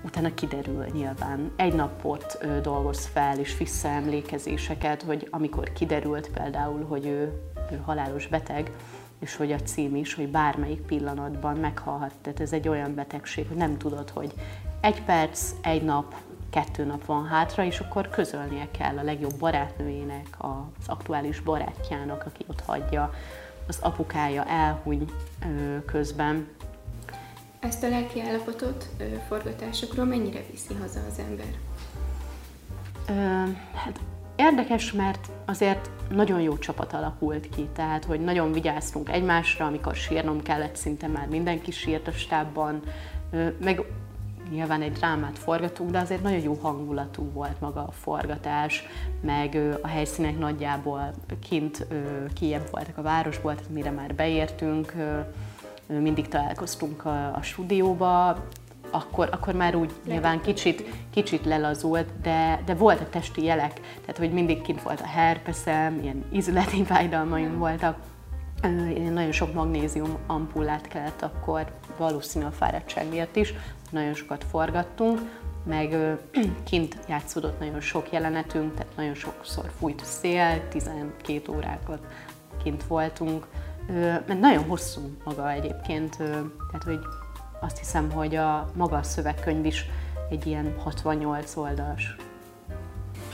utána 0.05 0.35
kiderül 0.35 0.85
nyilván. 0.93 1.53
Egy 1.57 1.75
napot 1.75 2.39
ö, 2.41 2.61
dolgoz 2.61 3.07
fel, 3.07 3.39
és 3.39 3.57
visszaemlékezéseket, 3.59 5.03
hogy 5.03 5.29
amikor 5.31 5.73
kiderült 5.73 6.31
például, 6.31 6.85
hogy 6.85 7.07
ő, 7.07 7.41
halálos 7.85 8.27
beteg, 8.27 8.71
és 9.19 9.37
hogy 9.37 9.53
a 9.53 9.61
cím 9.61 9.97
is, 9.97 10.15
hogy 10.15 10.29
bármelyik 10.29 10.81
pillanatban 10.81 11.57
meghalhat. 11.57 12.13
Tehát 12.23 12.41
ez 12.41 12.53
egy 12.53 12.69
olyan 12.69 12.95
betegség, 12.95 13.49
hogy 13.49 13.57
nem 13.57 13.79
tudod, 13.79 14.11
hogy 14.11 14.35
egy 14.81 15.03
perc, 15.03 15.51
egy 15.63 15.83
nap, 15.83 16.15
kettő 16.51 16.85
nap 16.85 17.05
van 17.05 17.27
hátra, 17.27 17.65
és 17.65 17.81
akkor 17.81 18.09
közölnie 18.09 18.69
kell 18.71 18.99
a 18.99 19.03
legjobb 19.03 19.39
barátnőjének, 19.39 20.27
az 20.39 20.87
aktuális 20.87 21.41
barátjának, 21.41 22.27
aki 22.27 22.45
ott 22.47 22.61
hagyja, 22.61 23.15
az 23.69 23.79
apukája 23.81 24.45
elhuny 24.45 25.11
közben. 25.87 26.49
Ezt 27.61 27.83
a 27.83 27.89
lelki 27.89 28.21
állapotot 28.21 28.89
forgatásokról 29.29 30.05
mennyire 30.05 30.41
viszi 30.51 30.75
haza 30.75 31.01
az 31.11 31.19
ember? 31.19 31.55
Ö, 33.09 33.13
hát 33.75 34.01
érdekes, 34.37 34.93
mert 34.93 35.31
azért 35.45 35.91
nagyon 36.11 36.41
jó 36.41 36.59
csapat 36.59 36.93
alakult 36.93 37.49
ki, 37.49 37.69
tehát 37.75 38.05
hogy 38.05 38.21
nagyon 38.21 38.53
vigyáztunk 38.53 39.11
egymásra, 39.11 39.67
amikor 39.67 39.95
sírnom 39.95 40.43
kellett, 40.43 40.77
szinte 40.77 41.07
már 41.07 41.27
mindenki 41.29 41.71
sírt 41.71 42.09
a 42.09 42.13
stábban, 42.13 42.83
meg 43.61 43.83
nyilván 44.51 44.83
egy 44.83 44.93
drámát 44.93 45.39
forgatunk, 45.39 45.91
de 45.91 45.99
azért 45.99 46.23
nagyon 46.23 46.41
jó 46.41 46.59
hangulatú 46.63 47.31
volt 47.33 47.61
maga 47.61 47.81
a 47.81 47.93
forgatás, 47.93 48.85
meg 49.21 49.79
a 49.83 49.87
helyszínek 49.87 50.39
nagyjából 50.39 51.15
kint, 51.49 51.87
kiebb 52.35 52.71
voltak 52.71 52.99
a 52.99 53.03
városból, 53.03 53.55
tehát 53.55 53.71
mire 53.71 53.91
már 53.91 54.15
beértünk, 54.15 54.95
mindig 55.87 56.29
találkoztunk 56.29 57.05
a, 57.05 57.35
a 57.35 57.43
stúdióba, 57.43 58.45
akkor, 58.97 59.29
akkor 59.33 59.55
már 59.55 59.75
úgy 59.75 59.93
nyilván 60.07 60.41
kicsit, 60.41 60.83
kicsit 61.11 61.45
lelazult, 61.45 62.07
de, 62.23 62.63
de 62.65 62.75
voltak 62.75 63.11
testi 63.11 63.45
jelek, 63.45 63.73
tehát 64.01 64.19
hogy 64.19 64.33
mindig 64.33 64.63
kint 64.63 64.83
volt 64.83 65.01
a 65.01 65.07
herpeszem, 65.07 65.99
ilyen 66.03 66.25
ízületi 66.33 66.85
fájdalmaim 66.93 67.59
voltak. 67.59 67.97
Nagyon 69.13 69.33
sok 69.33 69.55
magnézium 69.55 70.17
ampullát 70.27 70.89
kellett 70.89 71.23
akkor, 71.23 71.67
valószínű 71.97 72.45
a 72.45 72.51
fáradtság 72.51 73.09
miatt 73.09 73.37
is, 73.37 73.55
nagyon 73.91 74.15
sokat 74.15 74.45
forgattunk, 74.51 75.21
meg 75.65 75.97
kint 76.71 76.97
játszódott 77.09 77.59
nagyon 77.59 77.81
sok 77.81 78.13
jelenetünk, 78.13 78.75
tehát 78.75 78.97
nagyon 78.97 79.15
sokszor 79.15 79.71
fújt 79.79 80.01
a 80.01 80.05
szél, 80.05 80.69
12 80.69 81.53
órákat 81.53 82.01
kint 82.63 82.85
voltunk, 82.85 83.47
mert 84.27 84.41
nagyon 84.41 84.65
hosszú 84.65 85.01
maga 85.25 85.51
egyébként, 85.51 86.17
tehát 86.17 86.83
hogy 86.85 86.99
azt 87.61 87.79
hiszem, 87.79 88.11
hogy 88.11 88.37
a 88.37 88.71
maga 88.75 88.97
a 88.97 89.03
szövegkönyv 89.03 89.65
is 89.65 89.85
egy 90.31 90.47
ilyen 90.47 90.75
68 90.83 91.57
oldalas. 91.57 92.17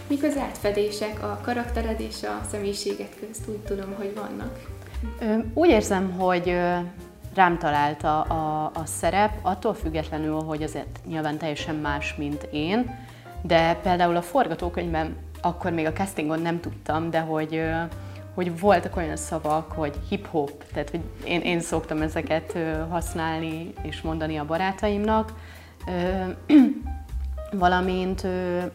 Mik 0.07 0.23
az 0.23 0.37
átfedések 0.37 1.23
a 1.23 1.41
karaktered 1.43 2.01
és 2.01 2.23
a 2.23 2.41
személyiséget 2.51 3.15
közt? 3.21 3.49
Úgy 3.49 3.59
tudom, 3.59 3.95
hogy 3.97 4.15
vannak. 4.15 4.59
Úgy 5.55 5.69
érzem, 5.69 6.11
hogy 6.11 6.57
rám 7.35 7.59
találta 7.59 8.21
a, 8.21 8.65
a 8.75 8.85
szerep, 8.85 9.39
attól 9.43 9.75
függetlenül, 9.75 10.43
hogy 10.43 10.63
azért 10.63 11.01
nyilván 11.07 11.39
teljesen 11.39 11.75
más, 11.75 12.15
mint 12.15 12.49
én, 12.51 12.99
de 13.43 13.75
például 13.83 14.17
a 14.17 14.23
forgatókönyvben 14.23 15.17
akkor 15.41 15.71
még 15.73 15.87
a 15.87 15.93
castingon 15.93 16.41
nem 16.41 16.61
tudtam, 16.61 17.11
de 17.11 17.21
hogy, 17.21 17.63
hogy 18.35 18.61
voltak 18.61 18.97
olyan 18.97 19.16
szavak, 19.16 19.73
hogy 19.73 19.95
hip-hop, 20.09 20.64
tehát 20.73 20.90
hogy 20.90 21.01
én, 21.25 21.40
én 21.40 21.61
szoktam 21.61 22.03
ezeket 22.03 22.59
használni 22.88 23.73
és 23.83 24.01
mondani 24.01 24.37
a 24.37 24.45
barátaimnak, 24.45 25.33
valamint 27.53 28.21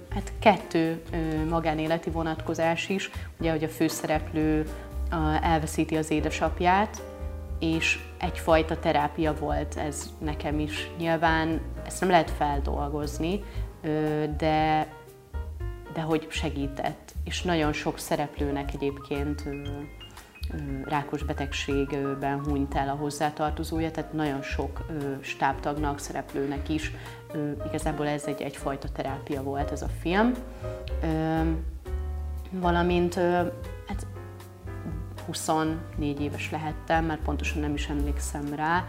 hát 0.09 0.33
kettő 0.39 1.01
magánéleti 1.49 2.09
vonatkozás 2.09 2.89
is, 2.89 3.11
ugye, 3.39 3.51
hogy 3.51 3.63
a 3.63 3.69
főszereplő 3.69 4.65
elveszíti 5.41 5.97
az 5.97 6.11
édesapját, 6.11 7.01
és 7.59 7.99
egyfajta 8.17 8.79
terápia 8.79 9.33
volt 9.33 9.75
ez 9.77 10.13
nekem 10.19 10.59
is. 10.59 10.89
Nyilván 10.97 11.61
ezt 11.85 11.99
nem 11.99 12.09
lehet 12.09 12.31
feldolgozni, 12.31 13.43
de, 14.37 14.87
de 15.93 16.01
hogy 16.01 16.27
segített. 16.29 17.06
És 17.27 17.41
nagyon 17.41 17.73
sok 17.73 17.99
szereplőnek 17.99 18.73
egyébként 18.73 19.43
rákos 20.83 21.23
betegségben 21.23 22.43
hunyt 22.43 22.75
el 22.75 22.89
a 22.89 22.95
hozzátartozója, 22.95 23.91
tehát 23.91 24.13
nagyon 24.13 24.41
sok 24.41 24.85
stábtagnak, 25.21 25.99
szereplőnek 25.99 26.69
is 26.69 26.91
igazából 27.67 28.07
ez 28.07 28.23
egy 28.25 28.41
egyfajta 28.41 28.89
terápia 28.89 29.43
volt 29.43 29.71
ez 29.71 29.81
a 29.81 29.89
film. 30.01 30.33
Valamint 32.51 33.19
24 35.25 36.21
éves 36.21 36.51
lehettem, 36.51 37.05
mert 37.05 37.21
pontosan 37.21 37.61
nem 37.61 37.73
is 37.73 37.87
emlékszem 37.89 38.53
rá. 38.55 38.85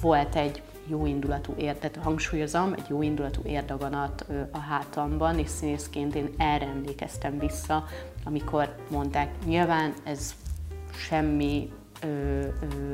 Volt 0.00 0.34
egy 0.34 0.62
jó 0.88 1.06
indulatú 1.06 1.54
érdet, 1.56 1.96
hangsúlyozom, 1.96 2.72
egy 2.72 2.88
jó 2.88 3.02
indulatú 3.02 3.40
érdaganat 3.44 4.26
a 4.50 4.58
hátamban, 4.58 5.38
és 5.38 5.48
színészként 5.48 6.14
én 6.14 6.34
erre 6.36 6.66
emlékeztem 6.66 7.38
vissza, 7.38 7.84
amikor 8.24 8.74
mondták, 8.90 9.44
nyilván 9.44 9.94
ez 10.04 10.34
semmi 10.92 11.72
ö, 12.02 12.06
ö, 12.06 12.92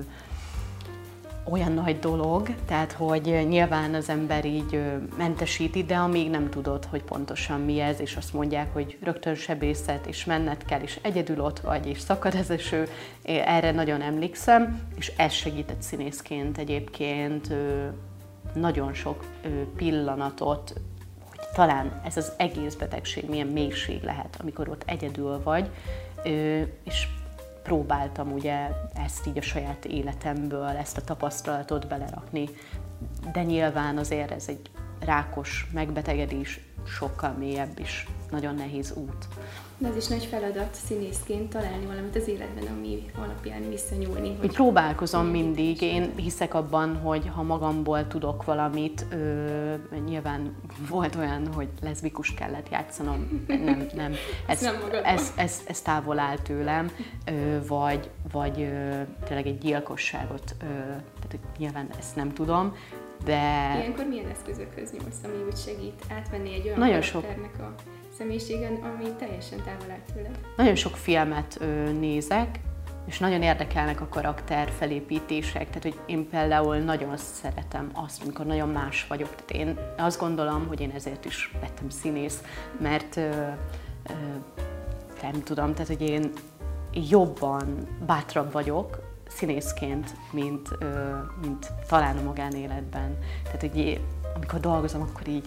olyan 1.51 1.73
nagy 1.73 1.99
dolog, 1.99 2.49
tehát 2.67 2.93
hogy 2.93 3.45
nyilván 3.49 3.95
az 3.95 4.09
ember 4.09 4.45
így 4.45 4.81
mentesíti, 5.17 5.85
de 5.85 5.97
amíg 5.97 6.31
nem 6.31 6.51
tudod, 6.51 6.85
hogy 6.85 7.03
pontosan 7.03 7.61
mi 7.61 7.81
ez, 7.81 8.01
és 8.01 8.17
azt 8.17 8.33
mondják, 8.33 8.73
hogy 8.73 8.99
rögtön 9.03 9.35
sebészet, 9.35 10.07
és 10.07 10.25
menned 10.25 10.65
kell, 10.65 10.81
és 10.81 10.99
egyedül 11.03 11.41
ott 11.41 11.61
vagy, 11.61 11.87
és 11.87 12.01
szakad 12.01 12.35
az 12.35 12.51
eső, 12.51 12.89
erre 13.23 13.73
nagyon 13.73 14.01
emlékszem, 14.01 14.81
és 14.97 15.13
ez 15.17 15.33
segített 15.33 15.83
színészként 15.83 16.59
egyébként 16.59 17.53
nagyon 18.55 18.95
sok 18.95 19.25
pillanatot, 19.77 20.73
hogy 21.29 21.41
talán 21.55 22.01
ez 22.05 22.17
az 22.17 22.33
egész 22.37 22.75
betegség 22.75 23.29
milyen 23.29 23.47
mélység 23.47 24.03
lehet, 24.03 24.37
amikor 24.41 24.69
ott 24.69 24.83
egyedül 24.87 25.41
vagy, 25.43 25.71
és 26.85 27.09
próbáltam 27.65 28.33
ugye 28.33 28.69
ezt 28.95 29.27
így 29.27 29.39
a 29.39 29.43
saját 29.43 29.85
életemből, 29.85 30.67
ezt 30.67 30.97
a 30.97 31.05
tapasztalatot 31.05 31.89
belerakni, 31.89 32.49
de 33.33 33.43
nyilván 33.43 33.97
azért 33.99 34.31
ez 34.31 34.45
egy 34.49 34.71
rákos 35.01 35.67
megbetegedés, 35.73 36.61
sokkal 36.87 37.35
mélyebb 37.39 37.79
is. 37.79 38.07
Nagyon 38.31 38.55
nehéz 38.55 38.93
út. 38.97 39.29
De 39.79 39.89
ez 39.89 39.97
is 39.97 40.07
nagy 40.07 40.25
feladat 40.25 40.75
színészként 40.87 41.49
találni 41.51 41.87
valamit 41.87 42.17
az 42.17 42.29
életben, 42.29 42.67
ami 42.77 43.05
alapján 43.17 43.69
visszanyúlni. 43.69 44.37
Hogy... 44.41 44.53
Próbálkozom 44.53 45.27
mindig, 45.27 45.83
én 45.83 46.13
hiszek 46.17 46.55
abban, 46.55 46.97
hogy 46.97 47.31
ha 47.35 47.43
magamból 47.43 48.07
tudok 48.07 48.45
valamit, 48.45 49.07
ö, 49.11 49.75
nyilván 50.05 50.57
volt 50.89 51.15
olyan, 51.15 51.53
hogy 51.53 51.69
leszbikus 51.83 52.35
kellett 52.35 52.69
játszanom, 52.69 53.45
nem, 53.47 53.87
nem, 53.95 54.13
ez, 54.47 54.61
nem 54.61 54.75
ez, 55.05 55.33
ez, 55.37 55.63
ez 55.67 55.81
távol 55.81 56.19
áll 56.19 56.39
tőlem, 56.39 56.91
ö, 57.25 57.67
vagy, 57.67 58.11
vagy 58.33 58.61
ö, 58.61 59.01
tényleg 59.25 59.47
egy 59.47 59.59
gyilkosságot, 59.59 60.55
ö, 60.61 60.65
tehát 61.29 61.39
nyilván 61.59 61.89
ezt 61.99 62.17
nem 62.17 62.33
tudom, 62.33 62.75
de... 63.25 63.73
Ilyenkor 63.79 64.07
milyen 64.07 64.31
eszközökhöz 64.31 64.93
nyúlsz, 64.93 65.21
ami 65.25 65.43
úgy 65.47 65.57
segít 65.57 66.05
átvenni 66.11 66.55
egy 66.55 66.65
olyan 66.67 66.79
Nagyon 66.79 67.03
sok. 67.03 67.25
a 67.59 67.75
személyiségen, 68.19 68.75
ami 68.75 69.11
teljesen 69.19 69.59
távol 69.65 69.91
áll 69.91 70.15
tőled? 70.15 70.39
Nagyon 70.57 70.75
sok 70.75 70.97
filmet 70.97 71.57
ö, 71.61 71.93
nézek, 71.93 72.61
és 73.07 73.19
nagyon 73.19 73.43
érdekelnek 73.43 74.01
a 74.01 74.09
karakter 74.09 74.71
felépítések, 74.71 75.67
tehát 75.67 75.83
hogy 75.83 75.99
én 76.07 76.29
például 76.29 76.77
nagyon 76.77 77.17
szeretem 77.17 77.91
azt, 77.95 78.23
amikor 78.23 78.47
nagyon 78.47 78.69
más 78.69 79.07
vagyok. 79.07 79.35
Tehát 79.35 79.67
én 79.67 79.79
azt 79.97 80.21
gondolom, 80.21 80.67
hogy 80.67 80.81
én 80.81 80.91
ezért 80.95 81.25
is 81.25 81.53
lettem 81.61 81.89
színész, 81.89 82.43
mert 82.81 83.17
ö, 83.17 83.31
ö, 83.31 84.13
nem 85.23 85.43
tudom, 85.43 85.73
tehát 85.73 85.87
hogy 85.87 86.03
én 86.03 86.31
jobban 86.93 87.89
bátrabb 88.07 88.53
vagyok, 88.53 89.04
színészként, 89.35 90.15
mint, 90.31 90.69
mint 91.43 91.73
talán 91.89 92.17
a 92.17 92.23
magánéletben. 92.23 93.19
Tehát, 93.45 93.61
hogy 93.61 94.01
amikor 94.35 94.61
dolgozom, 94.61 95.01
akkor 95.01 95.29
így 95.29 95.45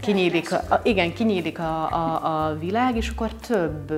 kinyílik, 0.00 0.52
a, 0.52 0.80
igen, 0.82 1.12
kinyílik 1.12 1.58
a, 1.58 1.92
a, 1.92 2.46
a 2.46 2.58
világ, 2.58 2.96
és 2.96 3.08
akkor 3.08 3.32
több, 3.34 3.92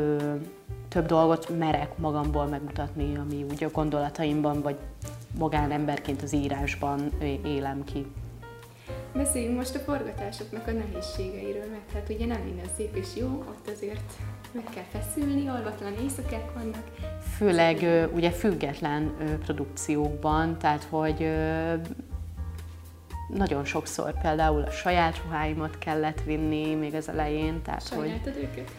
több 0.89 1.07
dolgot 1.07 1.59
merek 1.59 1.99
magamból 1.99 2.47
megmutatni, 2.47 3.17
ami 3.17 3.45
úgy 3.51 3.65
a 3.65 3.71
gondolataimban, 3.71 4.63
vagy 4.63 4.77
magánemberként 5.39 6.23
az 6.23 6.35
írásban 6.35 7.11
élem 7.45 7.85
ki. 7.85 8.07
Beszéljünk 9.15 9.57
most 9.57 9.75
a 9.75 9.79
forgatásoknak 9.79 10.67
a 10.67 10.71
nehézségeiről, 10.71 11.71
mert 11.71 11.93
hát 11.93 12.09
ugye 12.09 12.27
nem 12.27 12.41
minden 12.45 12.67
szép 12.77 12.97
és 12.97 13.07
jó, 13.17 13.45
ott 13.49 13.71
azért 13.75 14.13
meg 14.53 14.65
kell 14.75 15.01
feszülni, 15.01 15.49
alvatlan 15.49 15.93
éjszakák 16.03 16.53
vannak. 16.55 16.85
Főleg 17.37 18.09
ugye 18.15 18.31
független 18.31 19.17
produkciókban, 19.45 20.59
tehát 20.59 20.87
hogy 20.91 21.29
nagyon 23.29 23.65
sokszor 23.65 24.21
például 24.21 24.63
a 24.63 24.71
saját 24.71 25.23
ruháimat 25.25 25.79
kellett 25.79 26.23
vinni 26.25 26.75
még 26.75 26.95
az 26.95 27.09
elején. 27.09 27.63
Tehát, 27.63 27.87
Sajnáltad 27.87 28.35
hogy... 28.35 28.43
őket? 28.43 28.71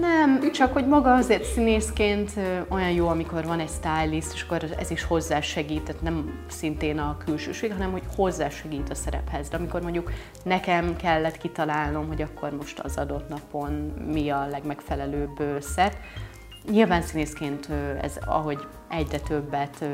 Nem, 0.00 0.52
csak 0.52 0.72
hogy 0.72 0.86
maga 0.86 1.14
azért 1.14 1.44
színészként 1.44 2.30
olyan 2.68 2.90
jó, 2.90 3.08
amikor 3.08 3.44
van 3.44 3.60
egy 3.60 3.70
stylist, 3.70 4.32
és 4.32 4.42
akkor 4.42 4.64
ez 4.78 4.90
is 4.90 5.02
hozzásegít, 5.02 5.82
tehát 5.82 6.02
nem 6.02 6.44
szintén 6.48 6.98
a 6.98 7.16
külsőség, 7.24 7.72
hanem 7.72 7.90
hogy 7.90 8.02
hozzásegít 8.16 8.90
a 8.90 8.94
szerephez. 8.94 9.48
De 9.48 9.56
amikor 9.56 9.82
mondjuk 9.82 10.12
nekem 10.44 10.96
kellett 10.96 11.36
kitalálnom, 11.36 12.06
hogy 12.06 12.22
akkor 12.22 12.50
most 12.56 12.78
az 12.78 12.96
adott 12.96 13.28
napon 13.28 13.72
mi 14.12 14.30
a 14.30 14.46
legmegfelelőbb 14.46 15.42
szett, 15.60 15.96
Nyilván 16.70 17.02
színészként 17.02 17.68
ez, 18.00 18.18
ahogy 18.26 18.58
egyre 18.88 19.18
többet 19.18 19.84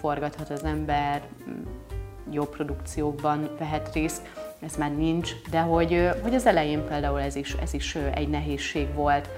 forgathat 0.00 0.50
az 0.50 0.64
ember, 0.64 1.22
jó 2.30 2.44
produkciókban 2.44 3.50
vehet 3.58 3.94
részt, 3.94 4.22
ez 4.60 4.76
már 4.76 4.96
nincs, 4.96 5.32
de 5.50 5.60
hogy, 5.60 6.10
hogy 6.22 6.34
az 6.34 6.46
elején 6.46 6.84
például 6.86 7.20
ez 7.20 7.36
is, 7.36 7.52
ez 7.52 7.74
is 7.74 7.94
egy 7.94 8.28
nehézség 8.28 8.94
volt. 8.94 9.28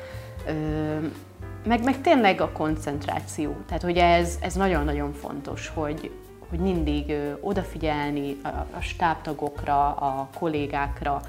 Meg, 1.65 1.85
meg 1.85 2.01
tényleg 2.01 2.41
a 2.41 2.53
koncentráció, 2.53 3.57
tehát 3.67 3.83
hogy 3.83 3.97
ez, 3.97 4.39
ez 4.41 4.55
nagyon-nagyon 4.55 5.13
fontos, 5.13 5.69
hogy, 5.69 6.11
hogy 6.49 6.59
mindig 6.59 7.15
odafigyelni 7.41 8.37
a, 8.43 8.49
a 8.49 8.81
stábtagokra, 8.81 9.95
a 9.95 10.29
kollégákra, 10.39 11.21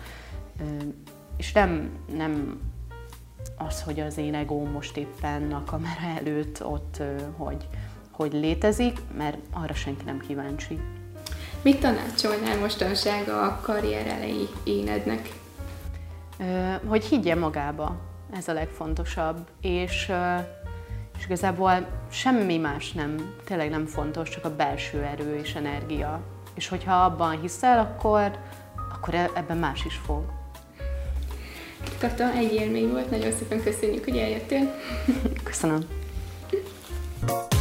és 1.37 1.51
nem, 1.51 1.89
nem 2.15 2.61
az, 3.57 3.81
hogy 3.81 3.99
az 3.99 4.17
én 4.17 4.35
egóm 4.35 4.71
most 4.71 4.97
éppen 4.97 5.51
a 5.51 5.63
kamera 5.63 6.17
előtt 6.17 6.65
ott, 6.65 7.01
hogy, 7.37 7.67
hogy 8.11 8.33
létezik, 8.33 8.99
mert 9.17 9.37
arra 9.51 9.73
senki 9.73 10.03
nem 10.03 10.19
kíváncsi. 10.19 10.79
Mit 11.63 11.79
tanácsolnál 11.79 12.57
mostanság 12.57 13.29
a 13.29 13.59
karrier 13.61 14.07
elejé 14.07 14.47
énednek? 14.63 15.29
Hogy 16.87 17.05
higgye 17.05 17.35
magába, 17.35 17.95
ez 18.37 18.47
a 18.47 18.53
legfontosabb, 18.53 19.37
és, 19.61 20.11
és 21.17 21.25
igazából 21.25 21.87
semmi 22.11 22.57
más 22.57 22.91
nem, 22.91 23.35
tényleg 23.45 23.69
nem 23.69 23.85
fontos, 23.85 24.29
csak 24.29 24.45
a 24.45 24.55
belső 24.55 25.03
erő 25.03 25.35
és 25.35 25.55
energia. 25.55 26.21
És 26.53 26.67
hogyha 26.67 27.03
abban 27.03 27.41
hiszel, 27.41 27.79
akkor, 27.79 28.31
akkor 28.93 29.13
e, 29.13 29.29
ebben 29.35 29.57
más 29.57 29.85
is 29.85 29.95
fog. 30.05 30.23
Kata, 31.99 32.31
egy 32.31 32.53
élmény 32.53 32.89
volt, 32.89 33.09
nagyon 33.09 33.31
szépen 33.31 33.63
köszönjük, 33.63 34.03
hogy 34.03 34.17
eljöttél. 34.17 34.75
Köszönöm. 35.43 35.85